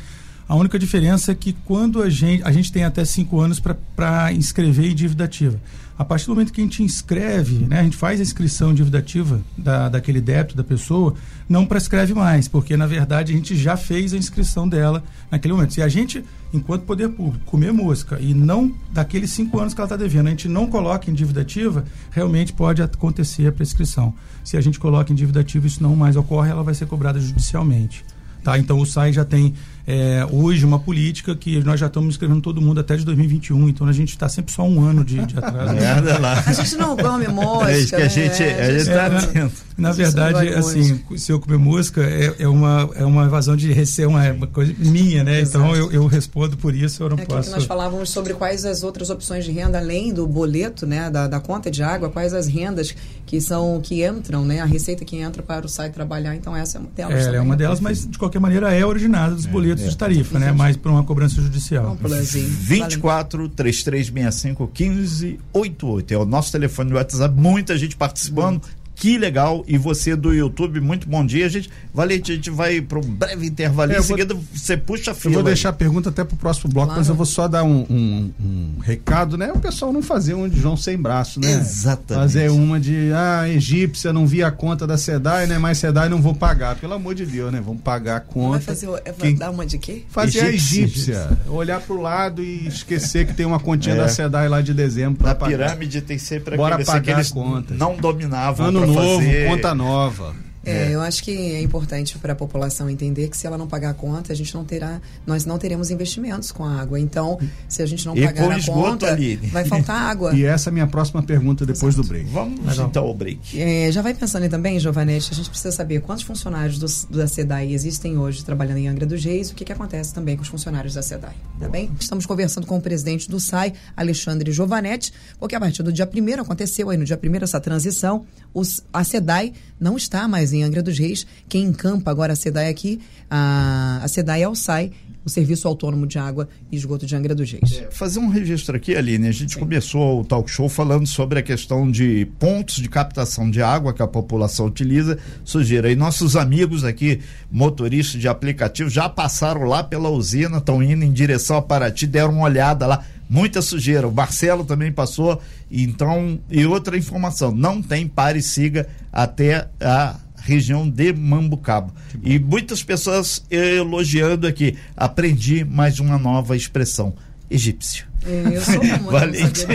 [0.48, 4.32] A única diferença é que quando a gente, a gente tem até cinco anos para
[4.32, 5.58] inscrever em dívida ativa
[5.96, 9.40] a partir do momento que a gente inscreve, né, a gente faz a inscrição dividativa
[9.56, 11.14] da, daquele débito da pessoa,
[11.48, 15.72] não prescreve mais, porque na verdade a gente já fez a inscrição dela naquele momento.
[15.72, 19.86] Se a gente, enquanto poder público, comer mosca e não, daqueles cinco anos que ela
[19.86, 24.12] está devendo, a gente não coloca em dívida ativa, realmente pode acontecer a prescrição.
[24.42, 27.20] Se a gente coloca em dívida ativa, isso não mais ocorre, ela vai ser cobrada
[27.20, 28.04] judicialmente.
[28.42, 28.58] Tá?
[28.58, 29.54] Então o SAI já tem
[29.86, 33.86] é, hoje uma política que nós já estamos escrevendo todo mundo até de 2021, então
[33.86, 35.74] a gente está sempre só um ano de, de atraso.
[35.74, 36.42] Merda lá.
[36.46, 37.70] A gente não come mosca.
[37.70, 38.76] É isso que a gente né?
[38.76, 43.56] está é, Na verdade, assim, se eu comer mosca, é, é, uma, é uma evasão
[43.56, 45.40] de receber uma, uma coisa minha, né?
[45.40, 45.58] Exato.
[45.58, 47.50] Então eu, eu respondo por isso, eu não é posso.
[47.50, 51.10] Que nós falávamos sobre quais as outras opções de renda, além do boleto, né?
[51.10, 52.94] Da, da conta de água, quais as rendas
[53.26, 54.60] que são que entram, né?
[54.60, 57.26] A receita que entra para o site trabalhar, então essa é uma delas.
[57.26, 59.88] É, é uma delas, mas de qualquer maneira é originada dos é, boletos é.
[59.88, 60.52] de tarifa, né?
[60.52, 61.96] Mais para uma cobrança judicial.
[62.00, 68.62] 24 3365 1588 é o nosso telefone do WhatsApp, muita gente participando.
[68.94, 69.64] Que legal.
[69.66, 71.46] E você do YouTube, muito bom dia.
[71.46, 73.92] A gente, Valente, a gente vai para um breve intervalo.
[73.92, 75.34] É, em seguida, vou, você puxa a fila.
[75.34, 77.00] Eu vou deixar a pergunta até para o próximo bloco, claro.
[77.00, 79.52] mas eu vou só dar um, um, um, recado, né?
[79.52, 81.52] O pessoal não fazer um de João sem braço, né?
[81.52, 82.22] Exatamente.
[82.22, 85.58] Fazer uma de, ah, egípcia, não vi a conta da SEDAI, né?
[85.58, 86.76] Mas SEDAI não vou pagar.
[86.76, 87.60] Pelo amor de Deus, né?
[87.64, 88.58] Vamos pagar a conta.
[88.58, 89.34] Vai fazer, Quem...
[89.34, 90.04] dar uma de quê?
[90.08, 90.48] Fazer egípcia.
[90.48, 91.38] a egípcia.
[91.48, 93.98] Olhar para o lado e esquecer que tem uma continha é.
[93.98, 95.26] da SEDAI lá de dezembro.
[95.26, 97.74] Na pirâmide tem sempre Bora pagar que eles conta.
[97.74, 99.48] não dominavam Ano novo, fazer.
[99.48, 100.34] conta nova.
[100.64, 103.66] É, é, eu acho que é importante para a população entender que se ela não
[103.66, 106.98] pagar a conta, a gente não terá, nós não teremos investimentos com a água.
[106.98, 109.36] Então, se a gente não e pagar a conta, ali.
[109.36, 110.34] vai faltar água.
[110.34, 112.02] E essa é a minha próxima pergunta depois Exato.
[112.02, 112.30] do break.
[112.30, 112.88] Vamos Legal.
[112.88, 113.60] então ao break.
[113.60, 117.26] É, já vai pensando aí também, Giovanete, a gente precisa saber quantos funcionários do, da
[117.26, 120.48] SEDAI existem hoje trabalhando em Angra dos Reis, o que, que acontece também com os
[120.48, 121.90] funcionários da SEDAI, tá bem?
[122.00, 126.40] Estamos conversando com o presidente do SAI, Alexandre Giovanetti, porque a partir do dia 1
[126.40, 130.82] aconteceu aí no dia 1 essa transição, os, a SEDAI não está mais em Angra
[130.82, 134.92] dos Reis, quem encampa agora a SEDAI aqui, a, a SEDAI é o SAI,
[135.24, 137.72] o Serviço Autônomo de Água e Esgoto de Angra dos Reis.
[137.72, 139.60] É, fazer um registro aqui, Aline, a gente Sim.
[139.60, 144.02] começou o talk show falando sobre a questão de pontos de captação de água que
[144.02, 145.90] a população utiliza, sujeira.
[145.90, 151.12] E nossos amigos aqui, motoristas de aplicativo, já passaram lá pela usina, estão indo em
[151.12, 154.06] direção a Paraty, deram uma olhada lá, muita sujeira.
[154.06, 155.40] O Marcelo também passou,
[155.70, 161.92] então, e outra informação, não tem pare e siga até a região de Mambucaba.
[162.22, 164.76] E muitas pessoas elogiando aqui.
[164.96, 167.14] Aprendi mais uma nova expressão:
[167.50, 168.06] egípcio.
[168.24, 169.66] É, eu sou uma Valente.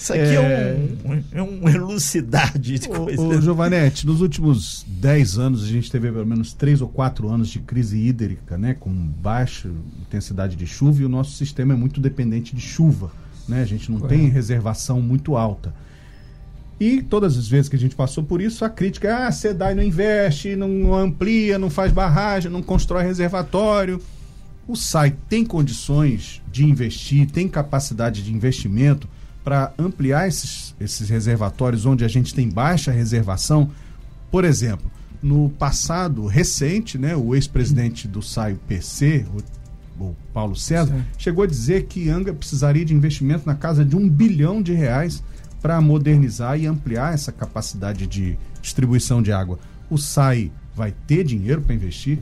[0.00, 3.20] Isso aqui é, é um, é uma elucidade de coisa.
[3.20, 7.48] Ô, Giovanetti, nos últimos 10 anos a gente teve pelo menos 3 ou 4 anos
[7.48, 8.74] de crise hídrica, né?
[8.78, 9.68] Com baixa
[10.00, 13.10] intensidade de chuva e o nosso sistema é muito dependente de chuva.
[13.46, 13.62] Né?
[13.62, 15.74] A gente não tem reservação muito alta.
[16.80, 19.32] E todas as vezes que a gente passou por isso, a crítica é: ah, a
[19.32, 24.00] SEDAI não investe, não amplia, não faz barragem, não constrói reservatório.
[24.66, 29.08] O SAI tem condições de investir, tem capacidade de investimento
[29.42, 33.70] para ampliar esses, esses reservatórios onde a gente tem baixa reservação.
[34.30, 34.90] Por exemplo,
[35.22, 39.24] no passado recente, né, o ex-presidente do SAI, o PC,
[39.98, 41.04] o, o Paulo César, Sim.
[41.16, 45.22] chegou a dizer que Angra precisaria de investimento na casa de um bilhão de reais
[45.60, 49.58] para modernizar e ampliar essa capacidade de distribuição de água.
[49.90, 52.18] O SAI vai ter dinheiro para investir?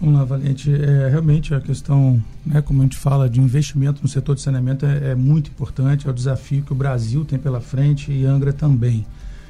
[0.00, 0.72] Vamos lá, Valente.
[0.72, 4.84] É, realmente a questão, né, como a gente fala, de investimento no setor de saneamento
[4.84, 8.52] é, é muito importante, é o desafio que o Brasil tem pela frente e Angra
[8.52, 9.06] também.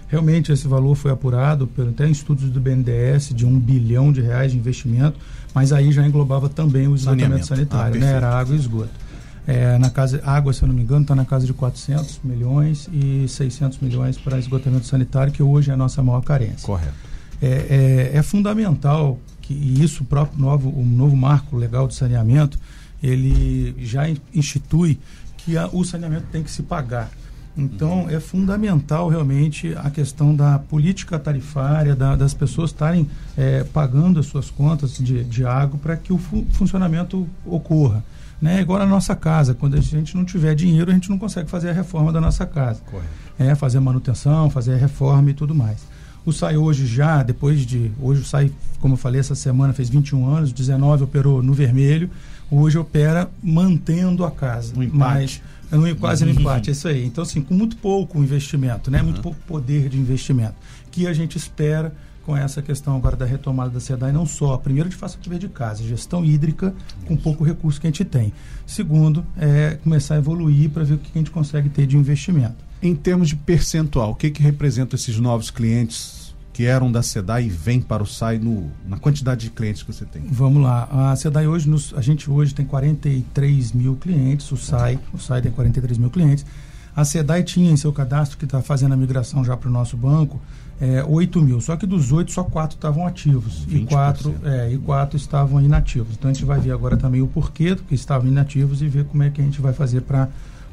[0.06, 4.20] Realmente esse valor foi apurado pelo, até em estudos do BNDES de um bilhão de
[4.20, 5.18] reais de investimento,
[5.52, 8.12] mas aí já englobava também o esgotamento sanitário, ah, né?
[8.12, 9.03] Era água e esgoto.
[9.46, 12.88] É, na casa água, se eu não me engano, está na casa de 400 milhões
[12.92, 16.64] e 600 milhões para esgotamento sanitário, que hoje é a nossa maior carência.
[16.66, 16.94] Correto.
[17.42, 22.58] É, é, é fundamental que isso o próprio novo, o novo marco legal de saneamento
[23.02, 24.98] ele já institui
[25.36, 27.10] que a, o saneamento tem que se pagar.
[27.56, 34.18] Então, é fundamental realmente a questão da política tarifária, da, das pessoas estarem é, pagando
[34.18, 38.02] as suas contas de, de água para que o fu funcionamento ocorra.
[38.44, 38.60] Né?
[38.60, 41.70] Igual na nossa casa, quando a gente não tiver dinheiro, a gente não consegue fazer
[41.70, 42.78] a reforma da nossa casa.
[42.84, 43.08] Correto.
[43.38, 45.78] É, fazer a manutenção, fazer a reforma e tudo mais.
[46.26, 47.90] O SAI hoje já, depois de.
[47.98, 52.10] Hoje o SAI, como eu falei, essa semana fez 21 anos, 19 operou no vermelho,
[52.50, 54.74] hoje opera mantendo a casa.
[54.76, 55.42] No empate.
[55.70, 57.02] Mas, no, quase no empate, é isso aí.
[57.06, 58.98] Então, assim, com muito pouco investimento, né?
[58.98, 59.04] Uhum.
[59.04, 60.54] Muito pouco poder de investimento.
[60.90, 64.88] Que a gente espera com essa questão agora da retomada da SEDAI, não só, primeiro,
[64.88, 66.74] de faça dever de casa, gestão hídrica
[67.06, 68.32] com pouco recurso que a gente tem.
[68.66, 72.56] Segundo, é começar a evoluir para ver o que a gente consegue ter de investimento.
[72.82, 77.46] Em termos de percentual, o que, que representa esses novos clientes que eram da SEDAI
[77.46, 80.22] e vêm para o SAI no, na quantidade de clientes que você tem?
[80.30, 81.10] Vamos lá.
[81.10, 85.42] A SEDAI hoje, nos, a gente hoje tem 43 mil clientes, o SAI, o SAI
[85.42, 86.46] tem 43 mil clientes.
[86.94, 89.96] A SEDAI tinha em seu cadastro, que está fazendo a migração já para o nosso
[89.96, 90.40] banco,
[90.80, 91.60] é, 8 mil.
[91.60, 93.64] Só que dos 8, só 4 estavam ativos.
[93.68, 96.14] E 4, é, e 4 estavam inativos.
[96.18, 99.04] Então a gente vai ver agora também o porquê do que estavam inativos e ver
[99.04, 100.28] como é que a gente vai fazer para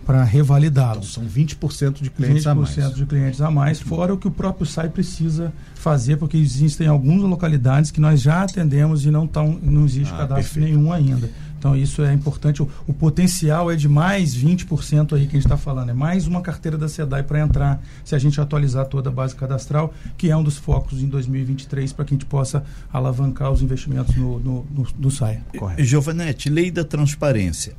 [0.05, 1.11] para revalidá-los.
[1.11, 2.75] Então, são 20% de clientes 20% a mais.
[2.75, 6.87] 20% de clientes a mais, fora o que o próprio SAI precisa fazer, porque existem
[6.87, 10.77] algumas localidades que nós já atendemos e não, tão, não existe ah, cadastro perfeito.
[10.77, 11.29] nenhum ainda.
[11.61, 12.63] Então isso é importante.
[12.63, 15.89] O, o potencial é de mais 20% aí que a gente está falando.
[15.89, 19.35] É mais uma carteira da SEDAI para entrar, se a gente atualizar toda a base
[19.35, 23.61] cadastral, que é um dos focos em 2023 para que a gente possa alavancar os
[23.61, 25.43] investimentos no, no, no, no SAIA.
[25.55, 25.83] Correto.
[25.83, 27.75] Giovanetti, lei da transparência.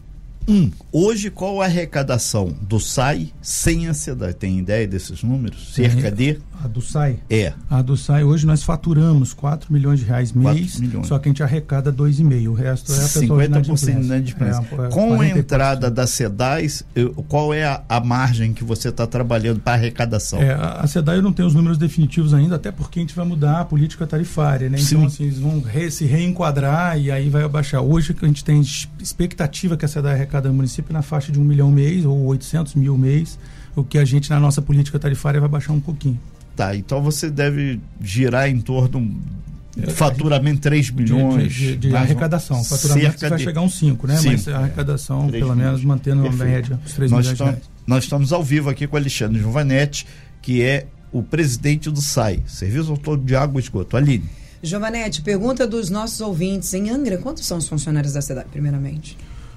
[0.48, 4.32] Um, hoje qual a arrecadação do SAI sem a SEDAI?
[4.32, 5.74] Tem ideia desses números?
[5.74, 6.38] Cerca de?
[6.62, 7.18] A do SAI?
[7.28, 7.52] É.
[7.68, 11.08] A do SAI, hoje nós faturamos 4 milhões de reais mês, milhões.
[11.08, 12.48] só que a gente arrecada 2,5.
[12.48, 14.68] O resto é a pessoa 50% de inadimplência.
[14.70, 16.84] É, é, Com a entrada da SEDAIS,
[17.26, 20.40] qual é a, a margem que você está trabalhando para arrecadação?
[20.40, 23.62] É, a SEDAI não tem os números definitivos ainda, até porque a gente vai mudar
[23.62, 24.78] a política tarifária, né?
[24.80, 27.82] Então, assim, eles vão re, se reenquadrar e aí vai abaixar.
[27.82, 28.60] Hoje a gente tem
[29.00, 32.76] expectativa que a SEDAI arrecada no município na faixa de um milhão mês ou 800
[32.76, 33.36] mil mês,
[33.74, 36.20] o que a gente na nossa política tarifária vai baixar um pouquinho.
[36.54, 39.20] Tá, então você deve girar em torno
[39.80, 41.52] é, faturamento 3 milhões.
[41.52, 42.60] De, de, de arrecadação.
[42.60, 43.44] Um, faturamento vai de...
[43.44, 44.16] chegar a uns 5, né?
[44.16, 46.42] Cinco, Mas a arrecadação, é, pelo menos, mantendo Perfeito.
[46.42, 49.38] uma média, os 3 nós milhões estamos, Nós estamos ao vivo aqui com o Alexandre
[49.38, 50.06] Giovanetti,
[50.42, 53.96] que é o presidente do SAI, Serviço Autônomo de Água e Esgoto.
[53.96, 54.24] Aline.
[54.62, 56.72] Giovanetti, pergunta dos nossos ouvintes.
[56.72, 59.16] Em Angra, quantos são os funcionários da cidade, primeiramente?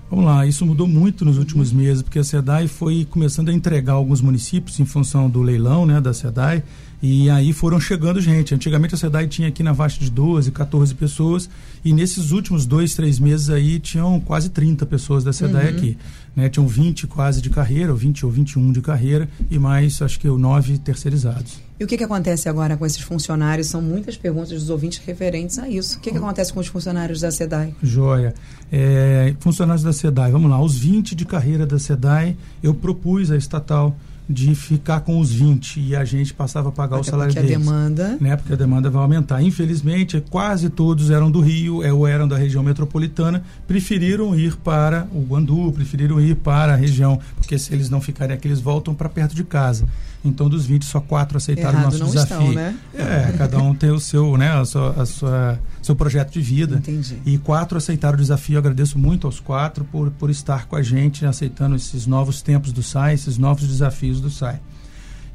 [0.09, 3.93] Vamos lá, isso mudou muito nos últimos meses, porque a SEDAI foi começando a entregar
[3.93, 6.63] alguns municípios em função do leilão né, da SEDAI,
[7.07, 8.55] e aí foram chegando gente.
[8.55, 11.47] Antigamente a SEDAI tinha aqui na faixa de 12, 14 pessoas,
[11.83, 15.77] e nesses últimos dois, três meses aí tinham quase 30 pessoas da SEDAI uhum.
[15.77, 15.97] aqui.
[16.35, 16.49] Né?
[16.49, 20.27] Tinham 20 quase de carreira, ou 20 ou 21 de carreira, e mais, acho que,
[20.27, 21.59] 9 terceirizados.
[21.79, 23.67] E o que, que acontece agora com esses funcionários?
[23.67, 25.99] São muitas perguntas dos ouvintes referentes a isso.
[25.99, 27.75] O que, que acontece com os funcionários da SEDAI?
[27.83, 28.33] Joia.
[28.71, 33.37] É, funcionários da SEDAI, vamos lá, os 20 de carreira da SEDAI, eu propus à
[33.37, 33.95] estatal
[34.27, 37.47] de ficar com os 20 e a gente passava a pagar Até o salário porque
[37.47, 37.67] deles.
[37.67, 38.17] a demanda...
[38.19, 38.35] Né?
[38.35, 39.41] Porque a demanda vai aumentar.
[39.41, 45.21] Infelizmente, quase todos eram do Rio ou eram da região metropolitana, preferiram ir para o
[45.21, 49.09] Guandu, preferiram ir para a região, porque se eles não ficarem aqui, eles voltam para
[49.09, 49.85] perto de casa.
[50.25, 52.37] Então, dos 20, só quatro aceitaram o nosso não desafio.
[52.37, 52.75] Estão, né?
[52.93, 56.77] É, cada um tem o seu, né, a sua, a sua, seu projeto de vida.
[56.77, 57.21] Entendi.
[57.25, 58.55] E quatro aceitaram o desafio.
[58.55, 62.71] Eu agradeço muito aos quatro por, por estar com a gente, aceitando esses novos tempos
[62.71, 64.59] do SAI, esses novos desafios do SAI.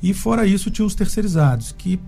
[0.03, 2.01] E fora isso, tinha os terceirizados, que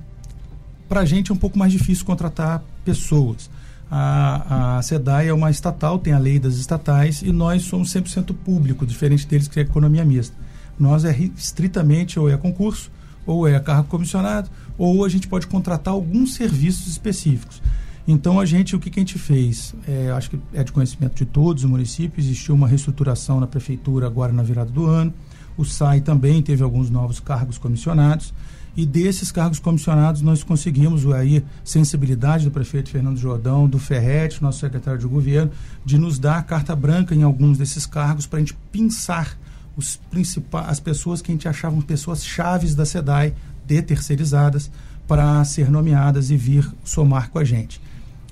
[0.88, 3.50] para a gente é um pouco mais difícil contratar pessoas.
[3.90, 8.34] A, a SEDAI é uma estatal, tem a lei das estatais, e nós somos 100%
[8.34, 10.34] público, diferente deles que é economia mista.
[10.82, 12.90] Nós é estritamente ou é concurso,
[13.24, 17.62] ou é cargo comissionado, ou a gente pode contratar alguns serviços específicos.
[18.06, 19.76] Então a gente, o que, que a gente fez?
[19.86, 24.08] É, acho que é de conhecimento de todos os municípios, existiu uma reestruturação na prefeitura
[24.08, 25.14] agora na virada do ano.
[25.56, 28.34] O SAI também teve alguns novos cargos comissionados.
[28.76, 34.58] E desses cargos comissionados nós conseguimos aí sensibilidade do prefeito Fernando Jordão, do Ferret, nosso
[34.58, 35.52] secretário de governo,
[35.84, 39.38] de nos dar carta branca em alguns desses cargos para a gente pensar
[39.76, 44.70] os principais, as pessoas que a gente achava pessoas chaves da SEDAI, de terceirizadas,
[45.06, 47.80] para ser nomeadas e vir somar com a gente.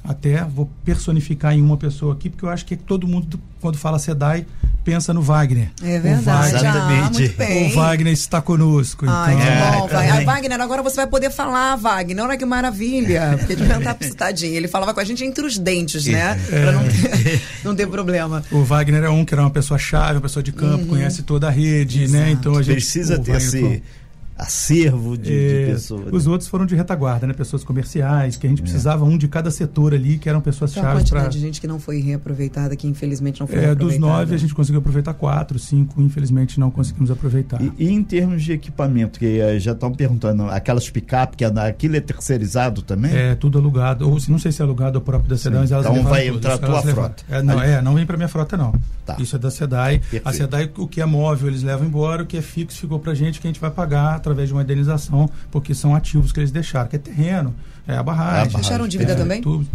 [0.03, 3.99] Até vou personificar em uma pessoa aqui, porque eu acho que todo mundo, quando fala
[3.99, 4.47] SEDAI,
[4.83, 5.71] pensa no Wagner.
[5.83, 6.57] É verdade.
[6.57, 9.05] O Wagner, ah, o Wagner está conosco.
[9.07, 9.89] Ai, então.
[9.89, 12.25] que bom, é, Wagner, agora você vai poder falar, Wagner.
[12.25, 13.37] Olha que maravilha.
[13.39, 14.55] Porque ele não tá tadinho.
[14.55, 16.41] Ele falava com a gente entre os dentes, né?
[16.51, 16.63] É.
[16.63, 18.43] Pra não ter, não ter problema.
[18.51, 20.89] O Wagner é um que era uma pessoa chave, uma pessoa de campo, uhum.
[20.89, 22.05] conhece toda a rede, né?
[22.05, 22.25] Exato.
[22.25, 22.31] né?
[22.31, 23.83] Então a gente precisa ter esse
[24.41, 26.13] acervo de, é, de pessoas.
[26.13, 26.33] Os né?
[26.33, 27.33] outros foram de retaguarda, né?
[27.33, 28.63] Pessoas comerciais, que a gente é.
[28.63, 31.29] precisava um de cada setor ali, que eram pessoas então, chaves para.
[31.29, 34.55] de gente que não foi reaproveitada, que infelizmente não foi é, Dos nove, a gente
[34.55, 37.61] conseguiu aproveitar quatro, cinco, infelizmente não conseguimos aproveitar.
[37.61, 41.49] E, e em termos de equipamento, que uh, já estão perguntando, aquelas picape, que é,
[41.49, 43.15] aquilo é terceirizado também?
[43.15, 44.09] É, tudo alugado.
[44.09, 46.55] Ou não sei se é alugado ou próprio da SEDAI, mas elas Então vai entrar
[46.55, 47.23] a tua frota.
[47.29, 48.73] É, não, é, não vem para minha frota, não.
[49.05, 49.17] Tá.
[49.19, 49.99] Isso é da SEDAI.
[49.99, 50.29] Perfeito.
[50.29, 53.15] A SEDAI, o que é móvel, eles levam embora, o que é fixo ficou para
[53.15, 56.51] gente, que a gente vai pagar através de uma indenização porque são ativos que eles
[56.51, 57.55] deixaram, que é terreno,
[57.87, 58.55] é a barragem.
[58.55, 59.43] Deixaram dívida é, também?
[59.43, 59.67] Tudo.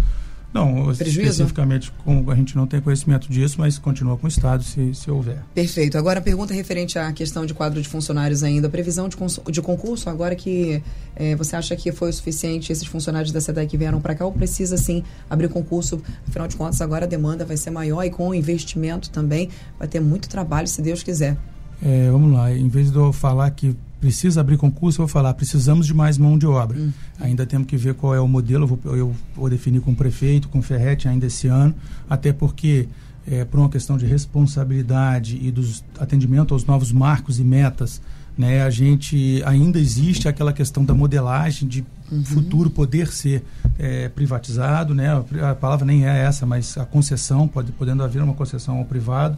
[0.55, 1.31] Não, Prejuízo?
[1.31, 5.11] especificamente com, a gente não tem conhecimento disso, mas continua com o Estado se, se
[5.11, 5.39] houver.
[5.53, 5.97] Perfeito.
[5.97, 8.67] Agora a pergunta referente à questão de quadro de funcionários ainda.
[8.67, 9.17] A previsão de,
[9.51, 10.81] de concurso, agora que
[11.13, 14.25] é, você acha que foi o suficiente esses funcionários da SEDAI que vieram para cá,
[14.25, 16.01] ou precisa sim abrir concurso?
[16.25, 19.89] Afinal de contas, agora a demanda vai ser maior e com o investimento também vai
[19.89, 21.35] ter muito trabalho, se Deus quiser.
[21.81, 25.33] É, vamos lá, em vez de eu falar que precisa abrir concurso, eu vou falar,
[25.33, 26.77] precisamos de mais mão de obra.
[26.77, 26.91] Hum.
[27.19, 29.95] Ainda temos que ver qual é o modelo, eu vou, eu vou definir com o
[29.95, 31.73] prefeito, com o Ferrete ainda esse ano,
[32.09, 32.87] até porque,
[33.27, 37.99] é, por uma questão de responsabilidade e dos atendimento aos novos marcos e metas,
[38.37, 42.23] né, a gente ainda existe aquela questão da modelagem de uhum.
[42.23, 43.43] futuro poder ser
[43.79, 48.33] é, privatizado, né, a palavra nem é essa, mas a concessão, pode, podendo haver uma
[48.33, 49.37] concessão ao privado,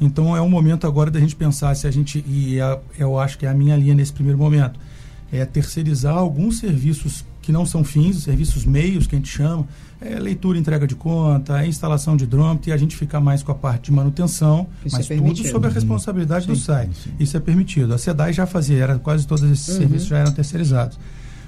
[0.00, 3.38] então é um momento agora da gente pensar se a gente, e é, eu acho
[3.38, 4.78] que é a minha linha nesse primeiro momento,
[5.32, 9.66] é terceirizar alguns serviços que não são fins, serviços meios que a gente chama,
[10.00, 13.52] é leitura, entrega de conta, é instalação de drone, e a gente ficar mais com
[13.52, 16.88] a parte de manutenção, Isso mas é tudo sob a responsabilidade sim, do SAI.
[16.92, 17.10] Sim.
[17.18, 17.92] Isso é permitido.
[17.94, 19.76] A SEDAI já fazia, era, quase todos esses uhum.
[19.76, 20.98] serviços já eram terceirizados.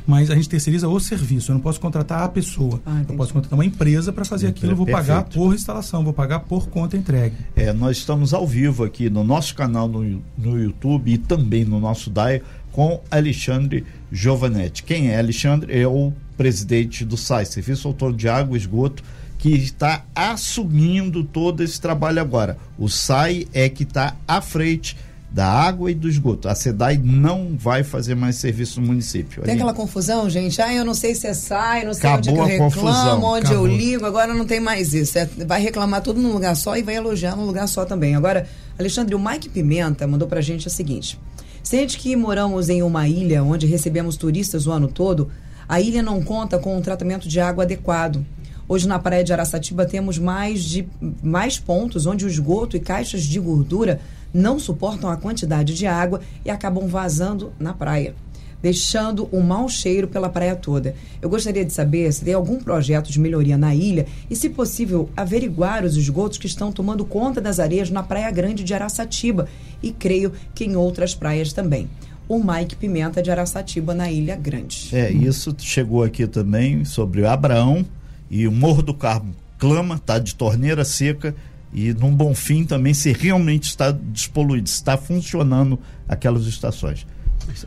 [0.07, 1.51] Mas a gente terceiriza o serviço.
[1.51, 2.81] Eu não posso contratar a pessoa.
[2.87, 4.73] Ah, eu posso contratar uma empresa para fazer aquilo.
[4.73, 5.07] Eu vou Perfeito.
[5.07, 7.37] pagar por instalação, vou pagar por conta entregue.
[7.57, 11.81] É, nós estamos ao vivo aqui no nosso canal no, no YouTube e também no
[11.81, 12.41] nosso DAI
[12.71, 14.83] com Alexandre Giovanetti.
[14.83, 15.77] Quem é Alexandre?
[15.77, 19.03] É o presidente do SAI, Serviço Autônomo de Água e Esgoto,
[19.39, 22.59] que está assumindo todo esse trabalho agora.
[22.79, 24.97] O SAI é que está à frente
[25.31, 26.49] da água e do esgoto.
[26.49, 29.43] A SEDAI não vai fazer mais serviço no município.
[29.43, 30.61] Tem aquela confusão, gente?
[30.63, 32.87] Ah, eu não sei se é SAI, não sei Acabou onde é que eu reclamo,
[32.89, 33.23] confusão.
[33.23, 33.67] onde Acabou.
[33.69, 35.19] eu ligo, agora não tem mais isso.
[35.19, 38.15] É, vai reclamar tudo num lugar só e vai elogiar num lugar só também.
[38.15, 38.47] Agora,
[38.79, 41.19] Alexandre, o Mike Pimenta mandou pra gente o seguinte.
[41.63, 45.29] Sente que moramos em uma ilha onde recebemos turistas o ano todo,
[45.69, 48.25] a ilha não conta com um tratamento de água adequado.
[48.69, 50.89] Hoje na praia de Araçatiba temos mais de
[51.23, 54.01] mais pontos onde o esgoto e caixas de gordura
[54.37, 58.15] não suportam a quantidade de água e acabam vazando na praia,
[58.63, 60.95] deixando um mau cheiro pela praia toda.
[61.21, 65.09] Eu gostaria de saber se tem algum projeto de melhoria na ilha e, se possível,
[65.17, 69.49] averiguar os esgotos que estão tomando conta das areias na Praia Grande de Araçatiba
[69.83, 71.89] e creio que em outras praias também
[72.29, 74.89] o Mike Pimenta de Araçatiba na Ilha Grande.
[74.93, 77.87] É, isso chegou aqui também sobre Abraão,
[78.29, 81.35] e o Morro do Carmo clama, está de torneira seca
[81.77, 87.07] e num bom fim também se realmente está despoluído, está funcionando aquelas estações.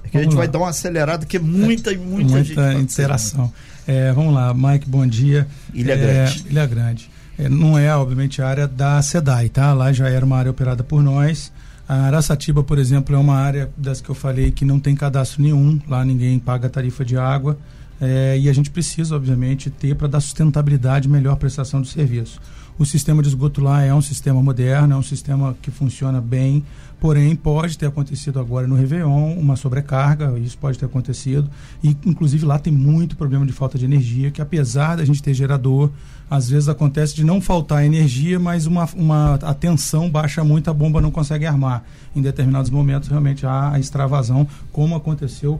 [0.03, 0.39] Aqui a gente lá.
[0.39, 3.53] vai dar uma acelerada que é muita e muita, muita gente interação.
[3.87, 5.47] É, vamos lá, Mike, bom dia.
[5.75, 6.45] Ilha é, Grande.
[6.49, 7.09] Ilha Grande.
[7.37, 9.73] É, não é, obviamente, a área da SEDAI, tá?
[9.73, 11.51] Lá já era uma área operada por nós.
[11.87, 15.41] A Araçatiba, por exemplo, é uma área das que eu falei que não tem cadastro
[15.41, 15.79] nenhum.
[15.87, 17.57] Lá ninguém paga tarifa de água.
[18.01, 22.39] É, e a gente precisa, obviamente, ter para dar sustentabilidade melhor prestação do serviço.
[22.77, 26.63] O sistema de esgoto lá é um sistema moderno, é um sistema que funciona bem,
[26.99, 31.49] porém pode ter acontecido agora no Réveillon uma sobrecarga, isso pode ter acontecido,
[31.83, 35.33] e inclusive lá tem muito problema de falta de energia, que apesar da gente ter
[35.33, 35.89] gerador,
[36.29, 40.73] às vezes acontece de não faltar energia, mas uma, uma a tensão baixa muito, a
[40.73, 41.83] bomba não consegue armar.
[42.15, 45.59] Em determinados momentos realmente há a extravasão, como aconteceu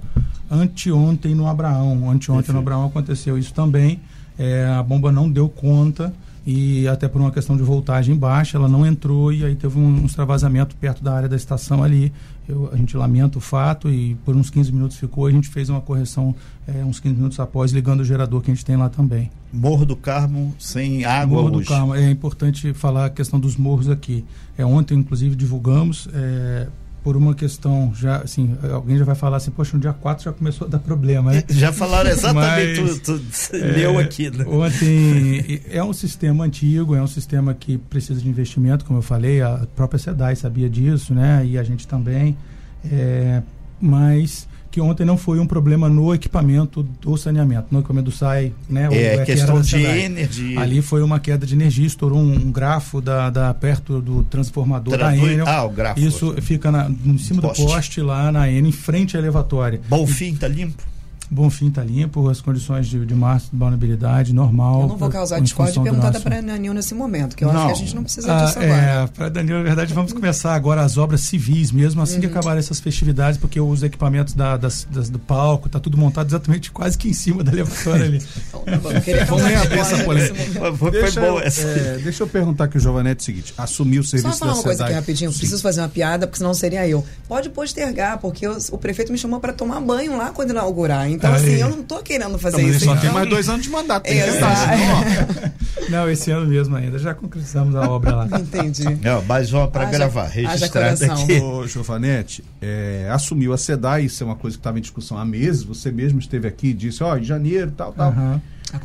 [0.52, 2.12] anteontem no Abraão.
[2.12, 4.00] Anteontem no Abraão aconteceu isso também.
[4.38, 6.14] É, a bomba não deu conta
[6.46, 10.02] e até por uma questão de voltagem baixa, ela não entrou e aí teve um,
[10.02, 12.12] um extravasamento perto da área da estação ali.
[12.48, 15.28] Eu, a gente lamenta o fato e por uns 15 minutos ficou.
[15.28, 16.34] A gente fez uma correção
[16.68, 19.30] é, uns 15 minutos após, ligando o gerador que a gente tem lá também.
[19.52, 21.66] Morro do Carmo sem água Morro hoje.
[21.66, 24.26] do Carmo, é importante falar a questão dos morros aqui.
[24.58, 26.08] É, ontem, inclusive, divulgamos.
[26.14, 26.68] É,
[27.04, 30.34] por uma questão, já assim, alguém já vai falar assim, poxa, no dia 4 já
[30.34, 31.44] começou a dar problema, né?
[31.50, 34.46] Já falaram exatamente, Mas, tu, tu é, leu aqui, né?
[34.46, 39.42] Ontem, é um sistema antigo, é um sistema que precisa de investimento, como eu falei,
[39.42, 41.46] a própria SEDAI sabia disso, né?
[41.46, 42.38] E a gente também,
[42.84, 43.42] é,
[43.80, 48.54] mas que ontem não foi um problema no equipamento do saneamento, no equipamento do SAI,
[48.70, 48.88] né?
[48.92, 50.60] É, é questão de energia.
[50.60, 54.98] Ali foi uma queda de energia, estourou um, um grafo da, da, perto do transformador
[54.98, 55.48] da Enel.
[55.48, 56.00] Ah, o grafo.
[56.00, 57.64] Isso fica na, em cima poste.
[57.64, 59.82] do poste lá na Enel, em frente à elevatória.
[59.90, 60.84] Bonfim, tá limpo?
[61.30, 64.82] Bonfim está limpo, as condições de, de massa de vulnerabilidade normal.
[64.82, 66.24] Eu não vou causar discórdia e perguntar nosso...
[66.24, 67.60] para Danil nesse momento, que eu não.
[67.60, 68.82] acho que a gente não precisa ah, disso agora.
[68.82, 72.22] É, para Danil, na verdade, vamos começar agora as obras civis mesmo, assim uhum.
[72.22, 76.28] que acabar essas festividades, porque os equipamentos da, das, das, do palco, está tudo montado
[76.28, 78.20] exatamente quase que em cima da elevatória ali.
[79.28, 80.74] Vamos nem abrir essa polêmica.
[80.78, 81.62] Foi, deixa, bom essa.
[81.62, 84.64] É, deixa eu perguntar aqui o Giovanetti o seguinte: assumiu o serviço Só falar uma
[84.64, 85.40] coisa aqui rapidinho, Sim.
[85.40, 87.06] preciso fazer uma piada, porque senão seria eu.
[87.28, 91.10] Pode postergar, porque eu, o prefeito me chamou para tomar banho lá quando inaugurar.
[91.20, 91.36] Então, Aí.
[91.36, 92.86] assim, eu não estou querendo fazer isso.
[92.86, 93.02] Só então.
[93.02, 94.04] tem mais dois anos de mandato.
[94.04, 94.22] Tem
[95.90, 96.98] Não, esse ano mesmo ainda.
[96.98, 98.40] Já concretizamos a obra lá.
[98.40, 98.86] Entendi.
[99.04, 101.34] É, mais uma para gravar, registrado aqui.
[101.42, 105.26] O Giovanetti é, assumiu a SEDAI, isso é uma coisa que estava em discussão há
[105.26, 105.64] meses.
[105.64, 108.12] Você mesmo esteve aqui e disse, ó, oh, em janeiro, tal, tal.
[108.12, 108.40] Uhum.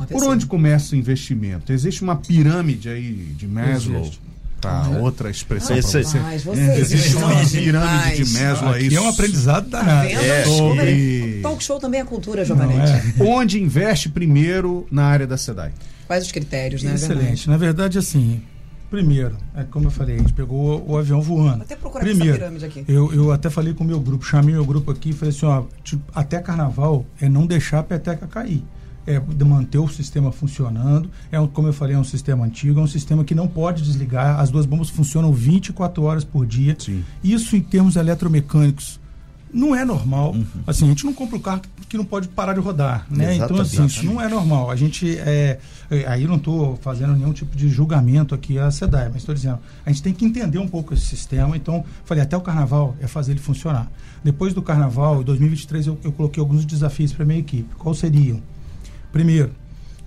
[0.09, 1.73] Por onde começa o investimento?
[1.73, 4.01] Existe uma pirâmide aí de Maslow?
[4.01, 4.21] Existe
[4.65, 4.89] tá?
[5.01, 6.19] Outra expressão Esse, você.
[6.19, 8.95] É, existe uma pirâmide de Maslow aí.
[8.95, 10.09] é um aprendizado danado.
[10.09, 11.41] Tá é, sobre...
[11.43, 13.21] Talk show também é cultura, Giovanetti.
[13.21, 13.23] É.
[13.23, 15.73] Onde investe primeiro na área da SEDAI?
[16.07, 16.95] Quais os critérios, né?
[16.95, 17.49] Excelente.
[17.49, 18.43] Na verdade, assim,
[18.91, 21.57] primeiro, é como eu falei, a gente pegou o, o avião voando.
[21.57, 22.85] Vou até procurar primeiro, essa pirâmide aqui.
[22.89, 25.47] Eu, eu até falei com o meu grupo, chamei meu grupo aqui e falei assim,
[25.47, 28.63] ó, tipo, até carnaval é não deixar a peteca cair
[29.07, 31.11] é de manter o sistema funcionando.
[31.31, 33.83] É um, como eu falei, é um sistema antigo, é um sistema que não pode
[33.83, 34.41] desligar.
[34.41, 36.77] As duas bombas funcionam 24 horas por dia.
[36.79, 37.05] Sim.
[37.23, 39.01] Isso em termos eletromecânicos
[39.55, 40.33] não é normal.
[40.33, 40.45] Uhum.
[40.67, 43.37] Assim, a gente não compra o carro que não pode parar de rodar, né?
[43.37, 44.69] Então, assim, isso não é normal.
[44.69, 49.09] A gente, é, é aí não estou fazendo nenhum tipo de julgamento aqui a SEDAI,
[49.09, 51.57] mas estou dizendo, a gente tem que entender um pouco esse sistema.
[51.57, 53.89] Então, falei, até o carnaval é fazer ele funcionar.
[54.25, 57.73] Depois do carnaval, em 2023, eu, eu coloquei alguns desafios para a minha equipe.
[57.77, 58.43] Quais seriam?
[59.15, 59.53] Primeiro,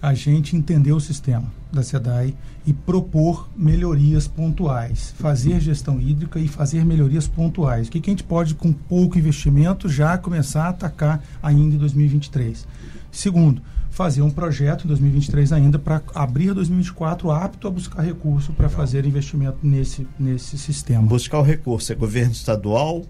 [0.01, 2.35] a gente entender o sistema da SEDAI
[2.65, 7.87] e propor melhorias pontuais, fazer gestão hídrica e fazer melhorias pontuais.
[7.87, 11.77] O que, que a gente pode, com pouco investimento, já começar a atacar ainda em
[11.77, 12.67] 2023?
[13.09, 18.67] Segundo, fazer um projeto em 2023 ainda para abrir 2024 apto a buscar recurso para
[18.67, 21.07] fazer investimento nesse, nesse sistema.
[21.07, 23.05] Buscar o recurso é governo estadual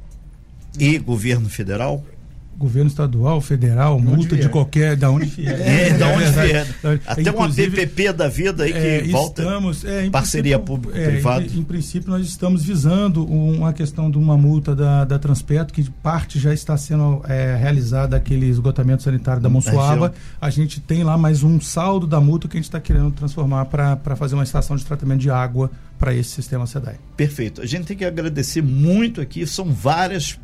[0.77, 2.05] e governo federal?
[2.57, 5.61] Governo estadual, federal, multa de qualquer, da onde vier.
[5.61, 6.67] É, da onde vier.
[7.05, 9.43] Até uma PPP da vida aí que é, volta.
[9.43, 11.45] Estamos, é, parceria público-privada.
[11.45, 15.73] É, em, em, princípio, nós estamos visando uma questão de uma multa da, da Transpetro,
[15.73, 20.13] que parte já está sendo é, realizada aquele esgotamento sanitário da Monsuaba.
[20.41, 23.65] A gente tem lá mais um saldo da multa que a gente está querendo transformar
[23.65, 26.95] para fazer uma estação de tratamento de água para esse sistema SEDAI.
[27.15, 27.61] Perfeito.
[27.61, 30.39] A gente tem que agradecer muito aqui, são várias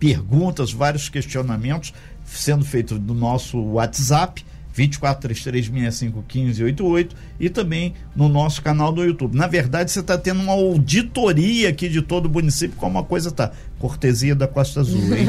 [0.00, 1.94] perguntas, vários questionamentos
[2.24, 4.44] sendo feitos no nosso WhatsApp
[4.76, 9.36] 2433651588 e também no nosso canal do YouTube.
[9.36, 13.30] Na verdade, você está tendo uma auditoria aqui de todo o município, como a coisa
[13.30, 13.52] tá.
[13.78, 15.26] Cortesia da Costa Azul, hein?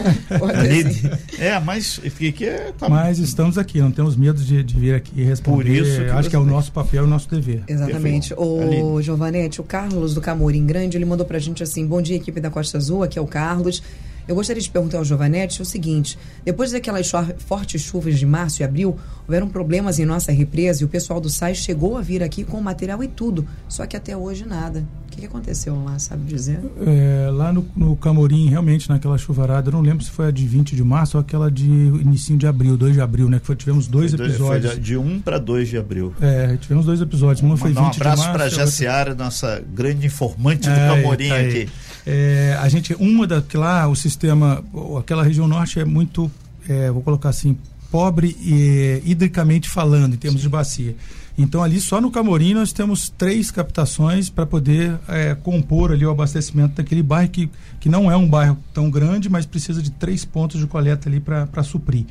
[1.39, 2.45] é, mas fique.
[2.78, 2.89] Tá...
[2.89, 5.63] Mas estamos aqui, não temos medo de, de vir aqui responder.
[5.63, 7.63] Por isso acho que é o nosso papel, o nosso dever.
[7.67, 8.34] Exatamente.
[8.36, 12.41] O Giovanete, o Carlos do Camorim Grande, ele mandou pra gente assim: bom dia, equipe
[12.41, 13.82] da Costa Azul, aqui é o Carlos.
[14.28, 18.65] Eu gostaria de perguntar ao Giovanetti o seguinte: depois daquelas fortes chuvas de março e
[18.65, 18.97] abril,
[19.32, 22.59] houveram problemas em nossa represa e o pessoal do SAI chegou a vir aqui com
[22.59, 24.84] material e tudo, só que até hoje nada.
[25.07, 26.59] O que, aconteceu lá, sabe dizer?
[26.86, 30.47] É, lá no, no, Camorim, realmente, naquela chuvarada, eu não lembro se foi a de
[30.47, 33.39] 20 de março ou aquela de início de abril, 2 de abril, né?
[33.39, 34.71] Que foi, tivemos dois foi episódios.
[34.71, 36.13] Foi de 1 para 2 de abril.
[36.21, 37.41] É, tivemos dois episódios.
[37.41, 41.38] Uma foi 20 um abraço para a Jaciara, nossa grande informante do é, Camorim tá
[41.38, 41.69] aqui.
[42.05, 44.63] É, a gente, uma da lá, o sistema,
[44.97, 46.32] aquela região norte é muito,
[46.67, 47.57] é, vou colocar assim,
[47.92, 50.96] pobre e hidricamente falando, em termos de bacia.
[51.38, 56.12] Então ali só no Camorim nós temos três captações para poder é, compor ali o
[56.12, 60.24] abastecimento daquele bairro que, que não é um bairro tão grande, mas precisa de três
[60.24, 62.06] pontos de coleta ali para suprir.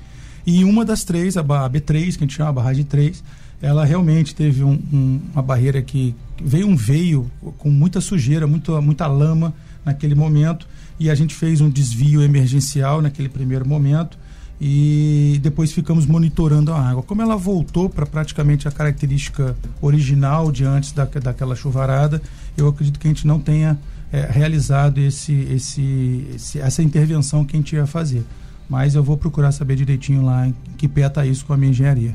[0.46, 3.22] E uma das três, a, a B3, que a gente chama a barragem 3,
[3.60, 8.80] ela realmente teve um, um, uma barreira que veio um veio com muita sujeira, muita,
[8.80, 9.54] muita lama,
[9.84, 10.66] naquele momento
[10.98, 14.18] e a gente fez um desvio emergencial naquele primeiro momento
[14.60, 17.02] e depois ficamos monitorando a água.
[17.02, 22.20] Como ela voltou para praticamente a característica original de antes da, daquela chuvarada,
[22.56, 23.78] eu acredito que a gente não tenha
[24.12, 28.22] é, realizado esse, esse, esse, essa intervenção que a gente ia fazer.
[28.68, 31.70] Mas eu vou procurar saber direitinho lá em que pé está isso com a minha
[31.70, 32.14] engenharia.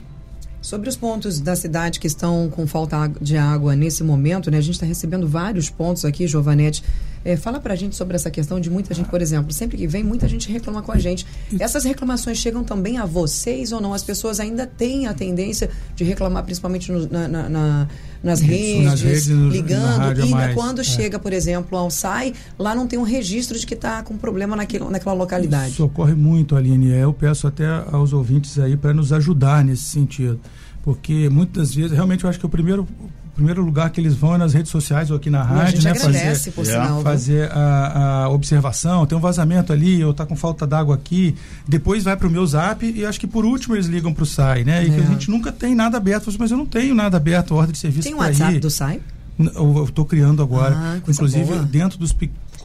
[0.62, 4.58] Sobre os pontos da cidade que estão com falta de água nesse momento, né?
[4.58, 6.84] A gente está recebendo vários pontos aqui, Giovanete.
[7.26, 9.88] É, fala para a gente sobre essa questão de muita gente, por exemplo, sempre que
[9.88, 11.26] vem, muita gente reclama com a gente.
[11.60, 13.96] Essas reclamações chegam também a vocês ou não?
[13.96, 17.88] As pessoas ainda têm a tendência de reclamar, principalmente no, na, na, na,
[18.24, 20.24] nas redes, nas redes ligando.
[20.24, 20.84] e mais, quando é.
[20.84, 24.56] chega, por exemplo, ao SAI, lá não tem um registro de que está com problema
[24.56, 25.72] naquele, naquela localidade.
[25.72, 26.92] Isso ocorre muito, Aline.
[26.92, 30.40] Eu peço até aos ouvintes aí para nos ajudar nesse sentido
[30.86, 32.88] porque muitas vezes, realmente eu acho que o primeiro,
[33.36, 35.92] primeiro lugar que eles vão é nas redes sociais ou aqui na rádio, né?
[35.92, 40.66] Agradece, fazer, sinal, fazer a, a, observação, tem um vazamento ali, ou tá com falta
[40.66, 41.36] d'água aqui,
[41.68, 44.26] depois vai para o meu zap e acho que por último eles ligam para o
[44.26, 44.86] SAI, né?
[44.86, 44.96] E é.
[44.96, 47.78] que a gente nunca tem nada aberto, mas eu não tenho nada aberto, ordem de
[47.78, 49.02] serviço Tem um WhatsApp do SAI?
[49.38, 51.64] Eu estou criando agora, ah, inclusive boa.
[51.64, 52.14] dentro dos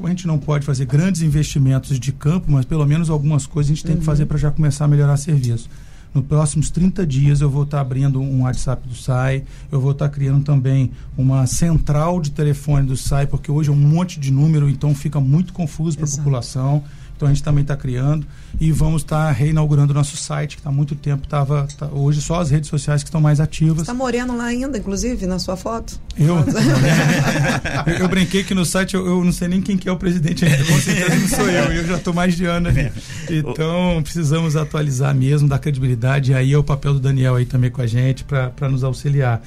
[0.03, 3.75] a gente não pode fazer grandes investimentos de campo, mas pelo menos algumas coisas a
[3.75, 4.01] gente tem uhum.
[4.01, 5.69] que fazer para já começar a melhorar serviço.
[6.13, 10.09] Nos próximos 30 dias eu vou estar abrindo um WhatsApp do SAI, eu vou estar
[10.09, 14.69] criando também uma central de telefone do SAI, porque hoje é um monte de número,
[14.69, 16.83] então fica muito confuso para a população.
[17.21, 18.27] Então a gente também está criando
[18.59, 21.69] e vamos estar tá reinaugurando nosso site, que há muito tempo estava.
[21.77, 23.83] Tá, hoje só as redes sociais que estão mais ativas.
[23.83, 26.01] Está moreno lá ainda, inclusive, na sua foto?
[26.19, 26.37] Eu?
[27.87, 29.99] eu, eu, brinquei que no site eu, eu, não sei nem quem que é o
[29.99, 32.91] presidente ainda, com certeza não sou eu, eu já estou mais de ano ali.
[33.29, 37.71] Então precisamos atualizar mesmo, dar credibilidade, e aí é o papel do Daniel aí também
[37.71, 39.43] com a gente para nos auxiliar.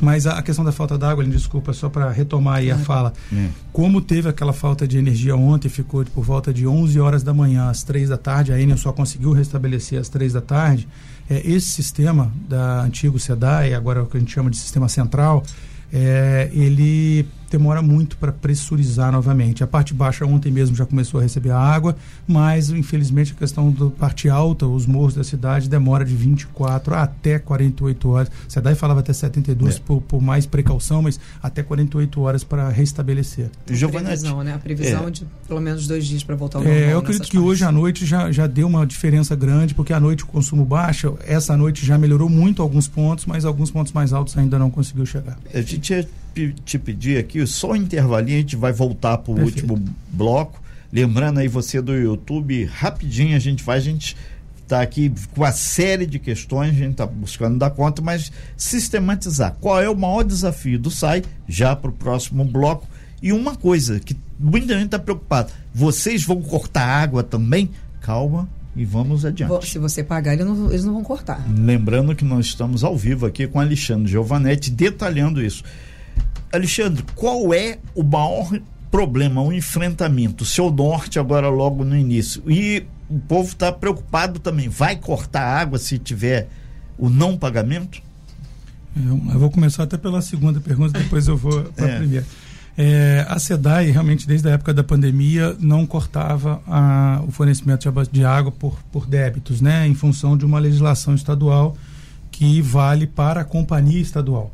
[0.00, 3.12] Mas a, questão da falta d'água, desculpa, só para retomar aí a fala.
[3.32, 3.48] É.
[3.72, 7.68] Como teve aquela falta de energia ontem, ficou por volta de 11 horas da manhã
[7.68, 10.88] às 3 da tarde, a Enel só conseguiu restabelecer às 3 da tarde.
[11.28, 14.88] É, esse sistema da antigo SEDAI, agora é o que a gente chama de sistema
[14.88, 15.44] central,
[15.92, 19.64] é, ele demora muito para pressurizar novamente.
[19.64, 21.96] A parte baixa ontem mesmo já começou a receber a água,
[22.26, 27.38] mas infelizmente a questão da parte alta, os morros da cidade, demora de 24 até
[27.38, 28.30] 48 horas.
[28.46, 29.78] A SEDAI falava até 72 é.
[29.80, 33.50] por, por, mais precaução, mas até 48 horas para restabelecer.
[33.66, 34.54] A previsão, né?
[34.54, 35.10] A previsão é.
[35.10, 36.80] de pelo menos dois dias para voltar ao normal.
[36.82, 37.50] É, eu acredito que partes.
[37.50, 41.12] hoje à noite já, já deu uma diferença grande, porque à noite o consumo baixa,
[41.26, 45.04] essa noite já melhorou muito alguns pontos, mas alguns pontos mais altos ainda não conseguiu
[45.04, 45.38] chegar.
[45.52, 46.08] A gente
[46.64, 50.60] te pedir aqui, só um intervalinho, a gente vai voltar para o último bloco.
[50.92, 54.16] Lembrando aí você do YouTube, rapidinho a gente vai, a gente
[54.62, 59.56] está aqui com a série de questões, a gente está buscando dar conta, mas sistematizar.
[59.60, 62.86] Qual é o maior desafio do SAI, já para o próximo bloco?
[63.22, 67.70] E uma coisa que muita gente está preocupada: vocês vão cortar água também?
[68.00, 69.68] Calma, e vamos adiante.
[69.68, 71.44] Se você pagar, eles não, eles não vão cortar.
[71.50, 75.64] Lembrando que nós estamos ao vivo aqui com Alexandre Giovanetti detalhando isso.
[76.52, 78.50] Alexandre, qual é o maior
[78.90, 80.44] problema, o enfrentamento?
[80.44, 82.42] Seu norte agora logo no início.
[82.50, 84.68] E o povo está preocupado também.
[84.68, 86.48] Vai cortar água se tiver
[86.98, 88.02] o não pagamento?
[88.96, 91.98] Eu, vou começar até pela segunda pergunta, depois eu vou para a é.
[91.98, 92.26] primeira.
[92.76, 98.24] É, a SEDAI, realmente, desde a época da pandemia, não cortava a, o fornecimento de
[98.24, 101.76] água por, por débitos, né, em função de uma legislação estadual
[102.30, 104.52] que vale para a companhia estadual.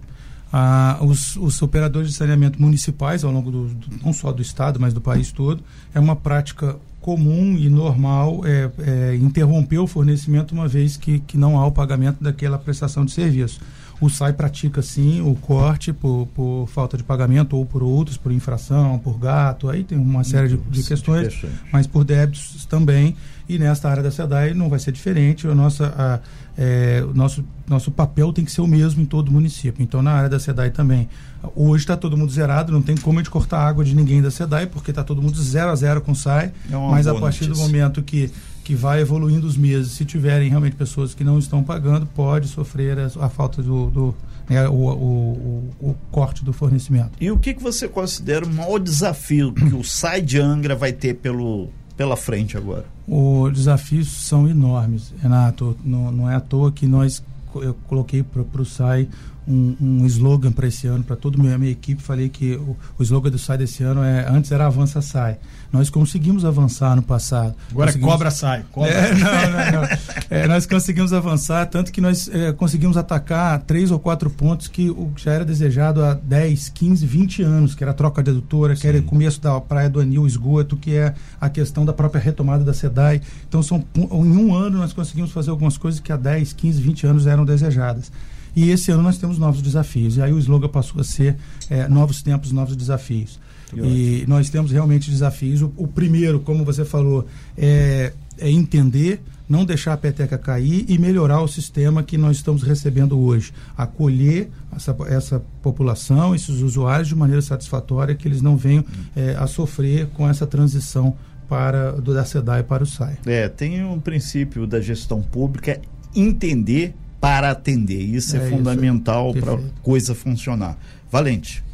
[0.53, 4.79] Ah, os, os, operadores de saneamento municipais, ao longo do, do, não só do estado,
[4.79, 10.53] mas do país todo, é uma prática comum e normal é, é, interromper o fornecimento
[10.53, 13.61] uma vez que, que não há o pagamento daquela prestação de serviço.
[14.01, 18.31] O SAI pratica sim o corte por, por falta de pagamento ou por outros, por
[18.31, 21.43] infração, por gato, aí tem uma série de, de questões,
[21.73, 23.17] mas por débitos também.
[23.49, 25.47] E nesta área da SEDAI não vai ser diferente.
[25.47, 26.21] A nossa, a,
[26.59, 29.83] é, o nosso, nosso papel tem que ser o mesmo em todo o município.
[29.83, 31.09] Então, na área da SEDAI também.
[31.55, 34.33] Hoje está todo mundo zerado, não tem como a gente cortar água de ninguém da
[34.33, 36.53] SEDAI, porque está todo mundo zero a zero com o SAI.
[36.71, 37.49] É mas a partir notícia.
[37.55, 38.31] do momento que
[38.67, 39.93] que vai evoluindo os meses.
[39.93, 44.15] Se tiverem realmente pessoas que não estão pagando, pode sofrer a, a falta do, do
[44.51, 47.13] né, o, o, o, o, corte do fornecimento.
[47.21, 50.93] E o que, que você considera o maior desafio que o SAI de Angra vai
[50.93, 52.87] ter pelo, pela frente agora?
[53.07, 55.77] Os desafios são enormes, Renato.
[55.85, 57.23] Não, não é à toa que nós
[57.55, 59.09] eu coloquei para o SAI
[59.47, 62.03] um, um slogan para esse ano, para toda a minha, minha, equipe.
[62.03, 65.39] Falei que o, o, slogan do SAI desse ano é antes era Avança Sai.
[65.73, 67.55] Nós conseguimos avançar no passado.
[67.71, 68.65] Agora cobra sai.
[68.73, 68.91] Cobra.
[68.91, 69.89] É, não, não, não.
[70.31, 74.91] É, nós conseguimos avançar, tanto que nós é, conseguimos atacar três ou quatro pontos que
[74.91, 78.75] o, já era desejado há 10, 15, 20 anos, que era a troca de adutora,
[78.75, 78.83] Sim.
[78.83, 82.21] que era o começo da Praia do Anil, esgoto, que é a questão da própria
[82.21, 83.21] retomada da SEDAI.
[83.49, 87.07] Então, são, em um ano nós conseguimos fazer algumas coisas que há 10, 15, 20
[87.07, 88.11] anos eram desejadas.
[88.57, 90.17] E esse ano nós temos novos desafios.
[90.17, 91.37] E aí o slogan passou a ser
[91.69, 93.39] é, novos tempos, novos desafios.
[93.75, 95.61] E nós temos realmente desafios.
[95.61, 97.27] O, o, primeiro, como você falou,
[97.59, 102.63] é, é entender não deixar a peteca cair e melhorar o sistema que nós estamos
[102.63, 103.53] recebendo hoje.
[103.77, 108.85] Acolher essa, essa população, esses usuários, de maneira satisfatória, que eles não venham
[109.15, 111.17] é, a sofrer com essa transição
[111.49, 113.19] para do, da SEDAI para o SAI.
[113.25, 115.81] É, tem um princípio da gestão pública
[116.15, 118.01] entender para atender.
[118.01, 120.79] Isso é, é fundamental para a coisa funcionar.
[121.11, 121.65] Valente.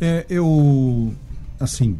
[0.00, 1.14] É, eu,
[1.58, 1.96] assim,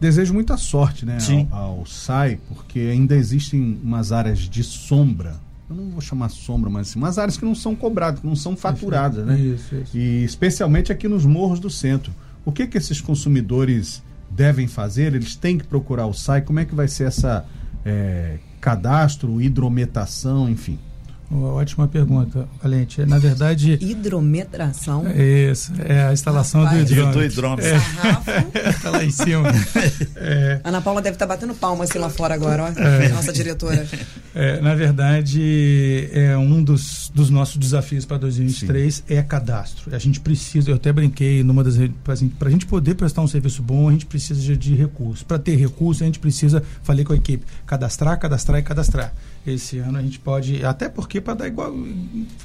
[0.00, 1.46] desejo muita sorte né, Sim.
[1.50, 5.36] ao, ao SAI, porque ainda existem umas áreas de sombra.
[5.68, 8.36] Eu não vou chamar sombra, mas assim, umas áreas que não são cobradas, que não
[8.36, 9.38] são faturadas, né?
[9.38, 9.96] Isso, isso.
[9.96, 12.12] E especialmente aqui nos morros do centro.
[12.44, 15.14] O que que esses consumidores devem fazer?
[15.14, 16.42] Eles têm que procurar o SAI?
[16.42, 17.46] Como é que vai ser essa
[17.84, 20.78] é, cadastro, hidrometação, enfim?
[21.32, 23.04] Ótima pergunta, Valente.
[23.06, 23.78] Na verdade.
[23.80, 25.04] Hidrometração.
[25.10, 26.84] Isso, é a instalação Rapaz.
[26.84, 27.20] do hidrômetro.
[27.20, 27.70] Do hidrômetro.
[27.70, 28.70] É.
[28.70, 29.50] Está lá em cima.
[30.16, 30.60] É.
[30.62, 32.80] Ana Paula deve estar tá batendo palma assim lá fora agora, ó.
[32.80, 33.08] É.
[33.08, 33.86] Nossa diretora.
[34.34, 39.02] É, na verdade, é um dos, dos nossos desafios para 2023 Sim.
[39.08, 39.94] é cadastro.
[39.94, 41.76] A gente precisa, eu até brinquei numa das.
[42.04, 45.22] Para assim, a gente poder prestar um serviço bom, a gente precisa de, de recursos.
[45.22, 49.12] Para ter recursos, a gente precisa, falei com a equipe, cadastrar, cadastrar e cadastrar
[49.46, 51.74] esse ano a gente pode até porque para dar igual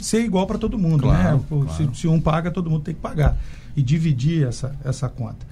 [0.02, 1.93] ser igual para todo mundo claro, né claro.
[1.93, 3.38] Se, se, um paga todo mundo tem que pagar
[3.76, 5.45] e dividir essa essa conta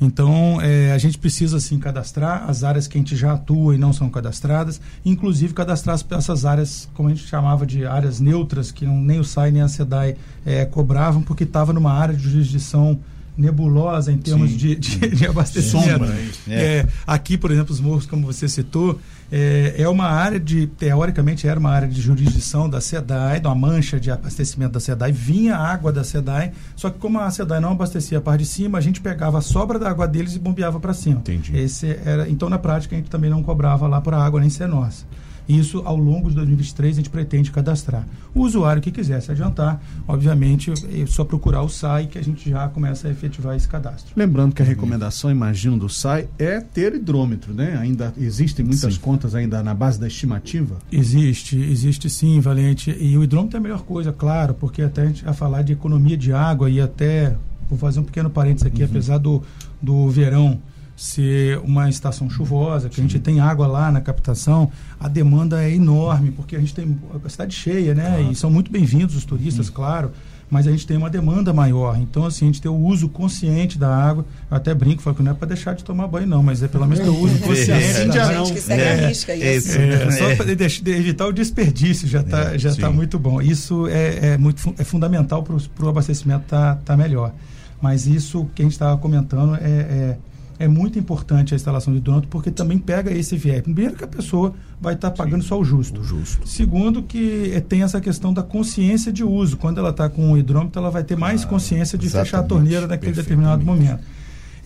[0.00, 3.78] então é, a gente precisa sim cadastrar as áreas que a gente já atua e
[3.78, 8.84] não são cadastradas inclusive cadastrar essas áreas como a gente chamava de áreas neutras que
[8.84, 12.98] não, nem o SAI nem a SEDAI é, cobravam porque estava numa área de jurisdição
[13.38, 15.90] nebulosa em termos de, de, de, abastecimento.
[15.90, 16.18] Sombra,
[16.48, 16.78] é.
[16.80, 18.98] É, aqui, por exemplo, os morros, como você citou,
[19.30, 24.00] é, é, uma área de, teoricamente, era uma área de jurisdição da SEDAI, uma mancha
[24.00, 28.18] de abastecimento da SEDAI, vinha água da SEDAI, só que como a SEDAI não abastecia
[28.18, 30.94] a parte de cima, a gente pegava a sobra da água deles e bombeava para
[30.94, 31.16] cima.
[31.16, 31.56] Entendi.
[31.56, 34.50] Esse era, então, na prática, a gente também não cobrava lá por a água nem
[34.50, 35.04] ser nossa.
[35.48, 38.06] Isso, ao longo de 2023, a gente pretende cadastrar.
[38.34, 42.50] O usuário que quiser se adiantar, obviamente, é só procurar o SAI que a gente
[42.50, 44.12] já começa a efetivar esse cadastro.
[44.14, 47.78] Lembrando que a recomendação, imagino, do SAI é ter hidrômetro, né?
[47.80, 49.00] Ainda existem muitas sim.
[49.00, 50.76] contas ainda na base da estimativa?
[50.92, 52.94] Existe, existe sim, Valente.
[53.00, 55.72] E o hidrômetro é a melhor coisa, claro, porque até a gente vai falar de
[55.72, 57.34] economia de água e até,
[57.70, 58.88] vou fazer um pequeno parênteses aqui, uhum.
[58.90, 59.42] apesar do,
[59.80, 60.60] do verão
[60.98, 63.02] ser uma estação chuvosa, que Sim.
[63.02, 64.68] a gente tem água lá na captação,
[64.98, 68.16] a demanda é enorme, porque a gente tem a cidade cheia, né?
[68.16, 68.32] Claro.
[68.32, 69.72] E são muito bem-vindos os turistas, Sim.
[69.72, 70.10] claro,
[70.50, 71.96] mas a gente tem uma demanda maior.
[72.00, 74.26] Então, assim, a gente tem o uso consciente da água.
[74.50, 76.66] Eu até brinco, falo que não é para deixar de tomar banho, não, mas é
[76.66, 78.00] pelo menos ter o uso consciente.
[78.00, 78.52] É, da água.
[78.52, 79.78] que segue é, a risca isso.
[79.78, 83.40] É, é, só para evitar o desperdício, já está é, já tá muito bom.
[83.40, 87.32] Isso é, é, muito, é fundamental para o abastecimento estar tá, tá melhor.
[87.80, 90.16] Mas isso que a gente estava comentando é,
[90.58, 93.62] é muito importante a instalação de hidrômetro porque também pega esse viés.
[93.62, 96.00] Primeiro que a pessoa vai estar tá pagando Sim, só o justo.
[96.00, 96.46] o justo.
[96.48, 99.56] Segundo que é, tem essa questão da consciência de uso.
[99.56, 102.42] Quando ela está com o hidrômetro, ela vai ter mais ah, consciência de fechar a
[102.42, 104.02] torneira naquele determinado momento.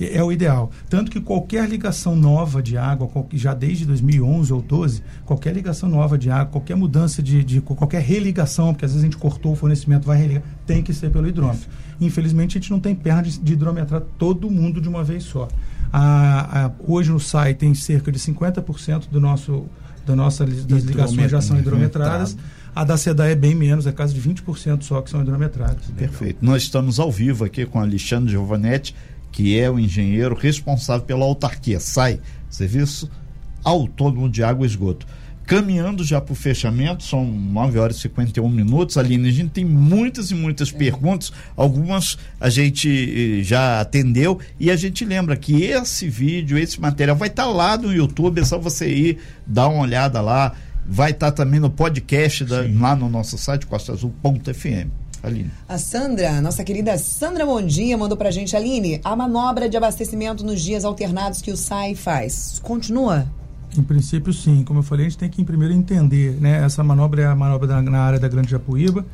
[0.01, 0.71] É, é o ideal.
[0.89, 6.17] Tanto que qualquer ligação nova de água, já desde 2011 ou 12, qualquer ligação nova
[6.17, 9.57] de água, qualquer mudança de, de qualquer religação, porque às vezes a gente cortou o
[9.57, 11.69] fornecimento, vai religar, tem que ser pelo hidrômetro.
[12.01, 15.49] Infelizmente, a gente não tem perna de, de hidrometrar todo mundo de uma vez só.
[15.93, 19.67] A, a, hoje no site tem cerca de 50% do nosso,
[20.07, 22.37] da nossa, das ligações já são hidrometradas.
[22.75, 25.85] A da SEDA é bem menos, é caso de 20% só que são hidrometradas.
[25.97, 26.39] Perfeito.
[26.41, 28.95] Nós estamos ao vivo aqui com Alexandre Giovanetti,
[29.31, 32.19] que é o engenheiro responsável pela autarquia SAI,
[32.49, 33.11] Serviço
[33.63, 35.07] Autônomo de Água e Esgoto
[35.53, 38.97] caminhando já para o fechamento, são 9 horas e 51 minutos.
[38.97, 40.77] Aline, a gente tem muitas e muitas é.
[40.77, 46.81] perguntas, algumas a gente eh, já atendeu e a gente lembra que esse vídeo, esse
[46.81, 50.55] material vai estar tá lá no YouTube, é só você ir dar uma olhada lá.
[50.87, 54.89] Vai estar tá também no podcast da, lá no nosso site costaazul.fm.
[55.23, 55.51] Aline.
[55.69, 60.61] A Sandra, nossa querida Sandra Mondinha, mandou pra gente, Aline, a manobra de abastecimento nos
[60.61, 63.29] dias alternados que o SAI faz, continua?
[63.77, 64.65] Em princípio, sim.
[64.65, 66.63] Como eu falei, a gente tem que primeiro entender, né?
[66.65, 69.05] Essa manobra é a manobra da, na área da Grande Japuíba.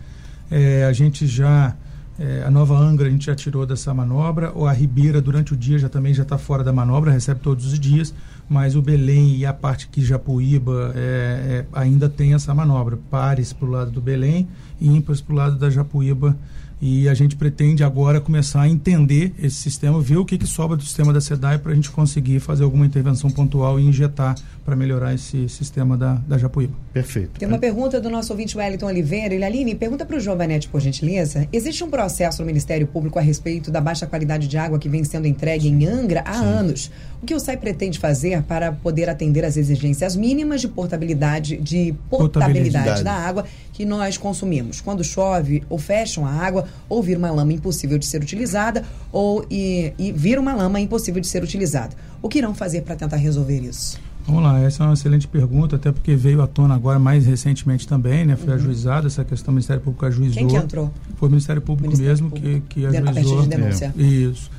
[0.51, 1.77] É, a gente já
[2.19, 5.57] é, a Nova Angra a gente já tirou dessa manobra, ou a Ribeira durante o
[5.57, 8.13] dia já também já está fora da manobra, recebe todos os dias,
[8.49, 13.53] mas o Belém e a parte que Japuíba é, é, ainda tem essa manobra, pares
[13.53, 14.49] para o lado do Belém
[14.81, 16.37] e ímpares para o lado da Japuíba
[16.81, 20.76] e a gente pretende agora começar a entender esse sistema, ver o que, que sobra
[20.76, 24.37] do sistema da SEDAI para a gente conseguir fazer alguma intervenção pontual e injetar
[24.69, 26.75] para melhorar esse sistema da, da Japuíba.
[26.93, 27.39] Perfeito.
[27.39, 29.35] Tem uma pergunta do nosso ouvinte Wellington Oliveira.
[29.35, 31.49] Ele, Aline, pergunta para o Giovanetti, por gentileza.
[31.51, 35.03] Existe um processo no Ministério Público a respeito da baixa qualidade de água que vem
[35.05, 36.45] sendo entregue em Angra há Sim.
[36.45, 36.91] anos.
[37.23, 41.95] O que o SAI pretende fazer para poder atender às exigências mínimas de portabilidade, de
[42.11, 44.83] potabilidade da água que nós consumimos?
[44.83, 49.47] Quando chove, ou fecham a água, ou vira uma lama impossível de ser utilizada, ou
[49.51, 51.97] e, e vira uma lama impossível de ser utilizada.
[52.21, 53.99] O que irão fazer para tentar resolver isso?
[54.29, 57.89] Vamos lá, essa é uma excelente pergunta, até porque veio à tona agora mais recentemente
[57.89, 58.37] também, né?
[58.37, 58.57] Foi uhum.
[58.57, 60.35] ajuizada essa questão, o Ministério Público ajuizou.
[60.35, 60.93] Quem que entrou?
[61.16, 62.66] Foi o Ministério Público Ministério mesmo Público.
[62.68, 63.09] Que, que ajuizou.
[63.09, 63.95] A partir de denúncia.
[63.99, 64.51] É, isso.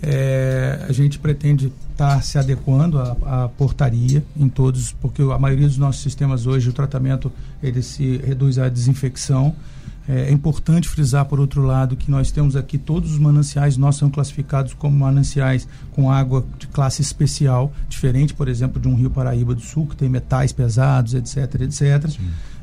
[0.00, 5.38] É, a gente pretende estar tá se adequando à, à, portaria em todos, porque a
[5.38, 7.30] maioria dos nossos sistemas hoje, o tratamento,
[7.62, 9.54] ele se reduz à desinfecção.
[10.08, 13.98] É, é, importante frisar, por outro lado, que nós temos aqui todos os mananciais nossos
[13.98, 19.10] são classificados como mananciais com água de classe especial, diferente, por exemplo, de um rio
[19.10, 22.10] Paraíba do Sul, que tem metais pesados, etc, etc.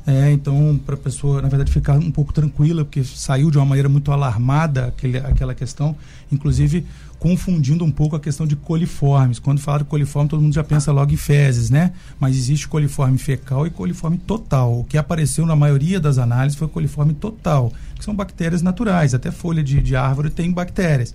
[0.07, 3.65] É, então, para a pessoa, na verdade, ficar um pouco tranquila, porque saiu de uma
[3.65, 5.95] maneira muito alarmada aquele, aquela questão.
[6.31, 6.85] Inclusive,
[7.19, 9.39] confundindo um pouco a questão de coliformes.
[9.39, 11.91] Quando fala de coliforme, todo mundo já pensa logo em fezes, né?
[12.19, 14.79] Mas existe coliforme fecal e coliforme total.
[14.79, 19.13] O que apareceu na maioria das análises foi coliforme total, que são bactérias naturais.
[19.13, 21.13] Até folha de, de árvore tem bactérias.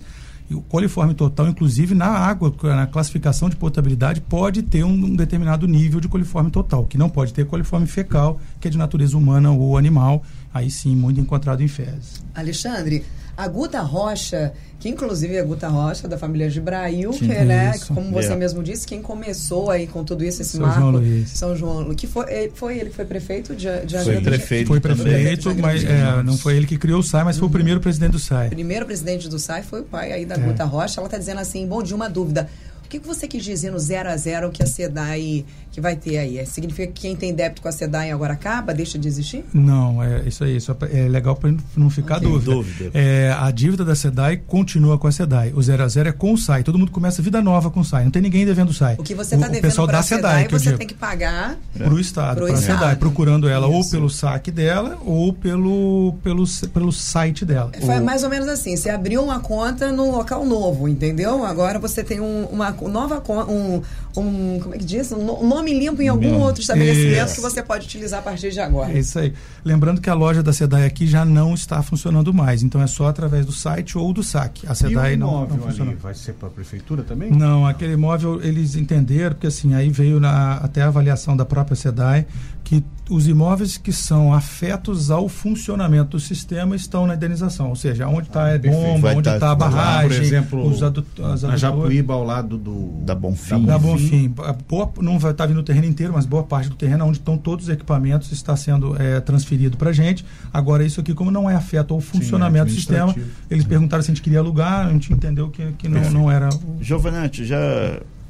[0.51, 5.15] E o coliforme total, inclusive na água, na classificação de potabilidade, pode ter um, um
[5.15, 9.17] determinado nível de coliforme total, que não pode ter coliforme fecal, que é de natureza
[9.17, 10.23] humana ou animal,
[10.53, 12.21] aí sim, muito encontrado em fezes.
[12.35, 13.05] Alexandre,
[13.37, 17.93] A Guta Rocha, que inclusive é a Guta Rocha, da família Gibrail, que, né, isso.
[17.93, 18.35] como você É.
[18.35, 20.79] mesmo disse, quem começou aí com tudo isso, esse São marco.
[20.79, 21.29] João Luís.
[21.29, 21.95] São João.
[21.95, 24.67] Que foi, ele- foi ele que foi prefeito de, de Foi prefeito.
[24.67, 24.97] Foi também.
[25.05, 28.11] prefeito, mas é, não foi ele que criou o SAI, mas foi o primeiro presidente
[28.11, 28.49] do SAI.
[28.49, 30.37] primeiro presidente do SAI foi o pai aí da É.
[30.39, 30.99] Guta Rocha.
[30.99, 32.49] Ela está dizendo assim, bom dia, uma dúvida.
[32.85, 35.95] O que, que você quis dizer no 0 a 0 que a SEDAI que vai
[35.95, 36.37] ter aí?
[36.37, 39.45] É, Significa que quem tem débito com a SEDAI agora acaba, deixa de existir?
[39.53, 40.59] Não, é isso aí.
[40.59, 42.27] Só pra- é legal para não ficar Ok.
[42.29, 42.51] dúvida.
[42.51, 42.91] Dúvida.
[42.93, 45.53] É, a dívida da SEDAI continua com a SEDAI.
[45.55, 46.63] O 0 a 0 é com o SAI.
[46.63, 48.03] Todo mundo começa vida nova com o SAI.
[48.03, 48.95] Não tem ninguém devendo o SAI.
[48.99, 50.93] O que você está o, o devendo pessoal da SEDAI, SEDAI, que você tem que
[50.93, 52.77] pagar para o Estado, Pro para a Estado.
[52.79, 53.91] SEDAI, procurando ela ou Isso.
[53.91, 56.43] pelo saque dela ou pelo, pelo,
[56.73, 57.71] pelo site dela.
[57.79, 61.45] Foi O- mais ou menos assim, você abriu uma conta num local novo, entendeu?
[61.45, 63.81] Agora você tem um- uma nova conta, um,
[64.17, 65.11] um, como é que diz?
[65.11, 66.43] Um no- um nome limpo em algum Nome.
[66.43, 67.35] outro estabelecimento Isso.
[67.35, 68.91] que você pode utilizar a partir de agora.
[68.91, 69.33] É isso aí.
[69.63, 72.63] Lembrando que a loja da SEDAI aqui já não está funcionando mais.
[72.63, 74.67] Então é só através do site ou do saque.
[74.67, 75.91] A SEDAI não, não imóvel funciona.
[75.91, 77.31] ali vai ser para a prefeitura também?
[77.31, 81.75] Não, aquele imóvel eles entenderam, porque assim, aí veio na, até a avaliação da própria
[81.75, 82.25] SEDAI,
[82.63, 82.83] que
[83.13, 87.69] os imóveis que são afetos ao funcionamento do sistema estão na indenização.
[87.69, 88.73] Ou seja, onde está a perfeito.
[88.75, 91.57] bomba, onde tá- está a vai lá, barragem, por exemplo, os adu as Na.
[91.57, 92.93] Japuíba, ao lado do...
[93.03, 93.65] Da Bonfim.
[93.65, 94.33] Da Bonfim.
[94.39, 97.17] A Boa, não vai estar vindo o terreno inteiro, mas boa parte do terreno onde
[97.17, 100.25] estão todos os equipamentos está sendo é, transferido para a gente.
[100.53, 103.13] Agora, isso aqui, como não é afeto ao funcionamento do sistema,
[103.49, 106.47] eles perguntaram se a gente queria alugar, a gente entendeu que, que não, não era.
[106.49, 107.57] o- Giovanete, já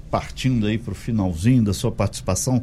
[0.09, 2.61] partindo aí para o finalzinho da sua participação,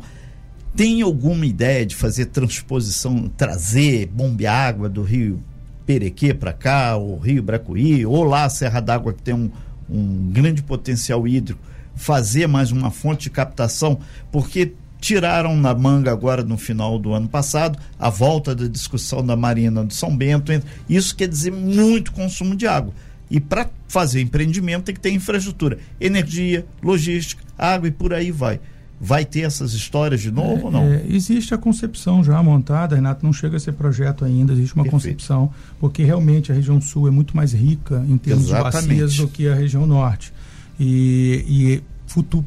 [0.77, 5.43] tem alguma ideia de fazer transposição, trazer bombeágua do rio
[5.85, 9.51] Perequê para cá, ou rio Bracuí, ou lá a Serra d'Água que tem um,
[9.89, 11.61] um grande potencial hídrico,
[11.95, 13.99] fazer mais uma fonte de captação,
[14.31, 19.37] porque tiraram na manga agora no final do ano passado a volta da discussão da
[19.37, 20.53] Marina do São Bento.
[20.89, 22.93] Isso quer dizer muito consumo de água.
[23.31, 28.61] E para fazer empreendimento tem que ter infraestrutura, energia, logística, água e por aí vai.
[29.01, 30.83] Vai ter essas histórias de novo ou não?
[30.83, 34.83] É, existe a concepção já montada, Renato, não chega a ser projeto ainda, existe uma
[34.83, 35.05] Perfeito.
[35.05, 38.89] concepção, porque realmente a região sul é muito mais rica em termos Exatamente.
[38.89, 40.33] de bacias do que a região norte.
[40.81, 41.83] E, e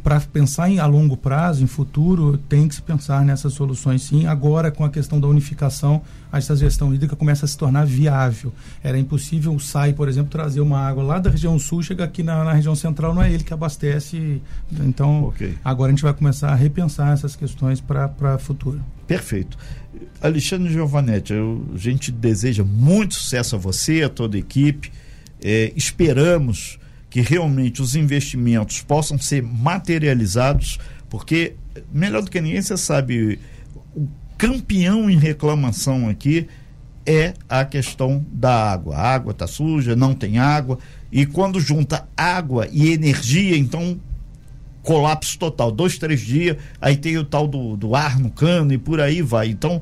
[0.04, 4.26] para pensar em a longo prazo, em futuro, tem que se pensar nessas soluções sim.
[4.26, 6.02] Agora, com a questão da unificação,
[6.32, 8.52] essa gestão hídrica começa a se tornar viável.
[8.84, 12.24] Era impossível o SAI, por exemplo, trazer uma água lá da região sul, chega aqui
[12.24, 14.42] na, na região central, não é ele que abastece.
[14.72, 15.56] Então, Ok.
[15.64, 18.82] agora a gente vai começar a repensar essas questões para futuro.
[19.06, 19.58] Perfeito.
[20.22, 24.92] Alexandre Giovanetti, eu- a gente deseja muito sucesso a você, a toda a equipe.
[25.44, 26.78] É, esperamos
[27.12, 31.56] que realmente os investimentos possam ser materializados, porque
[31.94, 33.38] melhor do que ninguém você sabe,
[33.94, 34.08] o
[34.38, 36.48] campeão em reclamação aqui
[37.06, 38.96] é a questão da água.
[38.96, 40.80] A água está suja, não tem água,
[41.12, 44.00] e quando junta água e energia, então
[44.82, 45.70] colapso total.
[45.70, 49.22] Dois, três dias, aí tem o tal do, do ar no cano e por aí
[49.22, 49.50] vai.
[49.50, 49.82] Então,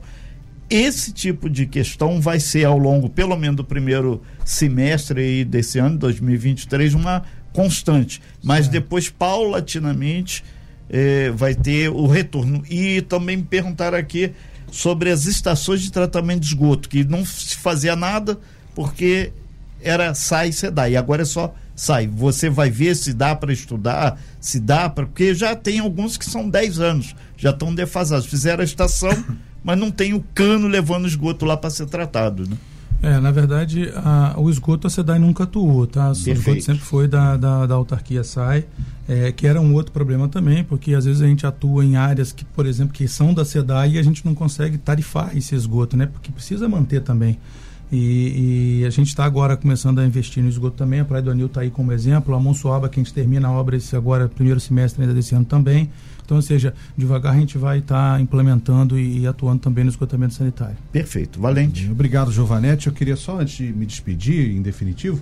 [0.70, 5.80] esse tipo de questão vai ser ao longo, pelo menos do primeiro semestre aí desse
[5.80, 8.22] ano, 2023, uma constante.
[8.43, 8.72] Mas Certo.
[8.72, 10.43] depois, paulatinamente,
[10.89, 12.63] eh, vai ter o retorno.
[12.70, 14.32] E também me perguntaram aqui
[14.72, 18.38] sobre as estações de tratamento de esgoto, que não se fazia nada
[18.76, 19.32] porque
[19.82, 20.91] era sai e SEDAI.
[20.91, 22.07] E agora é só sai.
[22.07, 25.05] Você vai ver se dá para estudar, se dá para.
[25.05, 28.28] Porque já tem alguns que são 10 anos, já estão defasados.
[28.28, 29.09] Fizeram a estação,
[29.64, 32.47] mas não tem o cano levando esgoto lá para ser tratado.
[32.49, 32.57] Né?
[33.01, 36.10] É, na verdade, a- o esgoto a SEDAI nunca atuou, tá?
[36.10, 38.66] O esgoto sempre foi da, da, da autarquia SAI,
[39.07, 42.34] é, que era um outro problema também, porque às vezes a gente atua em áreas
[42.34, 45.95] que, por exemplo, que são da SEDAI e a gente não consegue tarifar esse esgoto,
[45.95, 46.07] né?
[46.07, 47.39] Porque precisa manter também.
[47.91, 51.31] E, e a gente está agora começando a investir no esgoto também, a Praia do
[51.31, 54.29] Anil está aí como exemplo, a Monsoaba, que a gente termina a obra esse agora,
[54.29, 55.89] primeiro semestre ainda desse ano também.
[56.23, 60.35] Então, ou seja, devagar a gente vai estar implementando e, e atuando também no esgotamento
[60.35, 60.77] sanitário.
[60.91, 61.39] Perfeito.
[61.39, 61.89] Valente.
[61.89, 62.85] Obrigado, Giovanetti.
[62.85, 65.19] Eu queria só, antes de me despedir, em definitivo,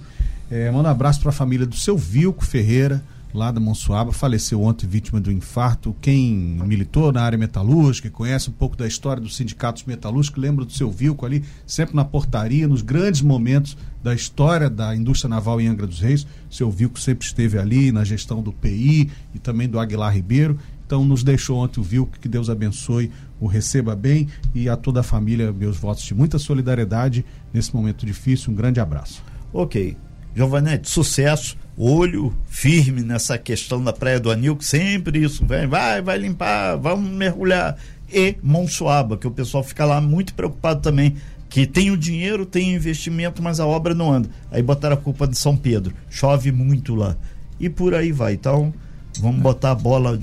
[0.73, 3.01] mandar um abraço para a família do seu Vilco Ferreira,
[3.33, 5.95] lá da Monsuaba, faleceu ontem vítima do infarto.
[6.01, 6.33] Quem
[6.65, 10.91] militou na área metalúrgica, conhece um pouco da história dos sindicatos metalúrgicos, lembra do seu
[10.91, 15.85] Vilco ali, sempre na portaria, nos grandes momentos da história da indústria naval em Angra
[15.85, 16.25] dos Reis.
[16.49, 20.57] Seu Vilco sempre esteve ali na gestão do PI e também do Aguilar Ribeiro.
[20.85, 23.11] Então nos deixou ontem o Vilco, que Deus abençoe,
[23.41, 28.05] o receba bem e a toda a família, meus votos de muita solidariedade nesse momento
[28.05, 28.53] difícil.
[28.53, 29.21] Um grande abraço.
[29.51, 29.97] Ok.
[30.33, 31.57] Giovanetti, sucesso.
[31.77, 36.75] Olho firme nessa questão da Praia do Anil, que sempre isso, vai, vai, vai limpar,
[36.75, 37.77] vamos mergulhar.
[38.11, 41.15] E Monsuaba, que o pessoal fica lá muito preocupado também
[41.49, 44.29] que tem o dinheiro, tem o investimento, mas a obra não anda.
[44.51, 45.93] Aí botaram a culpa de São Pedro.
[46.09, 47.15] Chove muito lá.
[47.59, 48.33] E por aí vai.
[48.33, 48.73] Então,
[49.19, 50.19] vamos botar a bola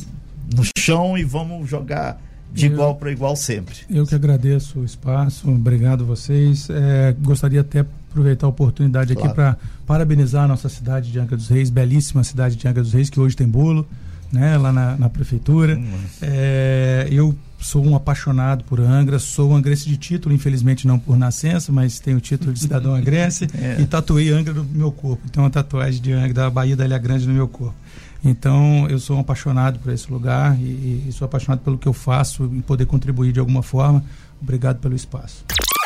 [0.54, 2.20] no chão e vamos jogar
[2.52, 3.74] de igual para igual sempre.
[3.90, 6.68] Eu que agradeço o espaço, obrigado a vocês.
[6.70, 9.34] É, gostaria até aproveitar a oportunidade aqui claro.
[9.34, 13.10] para parabenizar a nossa cidade de Angra dos Reis, belíssima cidade de Angra dos Reis,
[13.10, 13.86] que hoje tem bolo,
[14.32, 15.80] né, lá na, na prefeitura.
[16.20, 21.16] É, eu sou um apaixonado por Angra, sou um angrense de título, infelizmente não por
[21.16, 23.80] nascença, mas tenho o título de cidadão angrense é.
[23.80, 25.22] e tatuei Angra no meu corpo.
[25.30, 27.74] Então, uma tatuagem de Angra, da Bahia da Ilha Grande no meu corpo.
[28.22, 31.92] Então, eu sou um apaixonado por esse lugar e, e sou apaixonado pelo que eu
[31.92, 34.02] faço e poder contribuir de alguma forma.
[34.40, 35.44] Obrigado pelo espaço.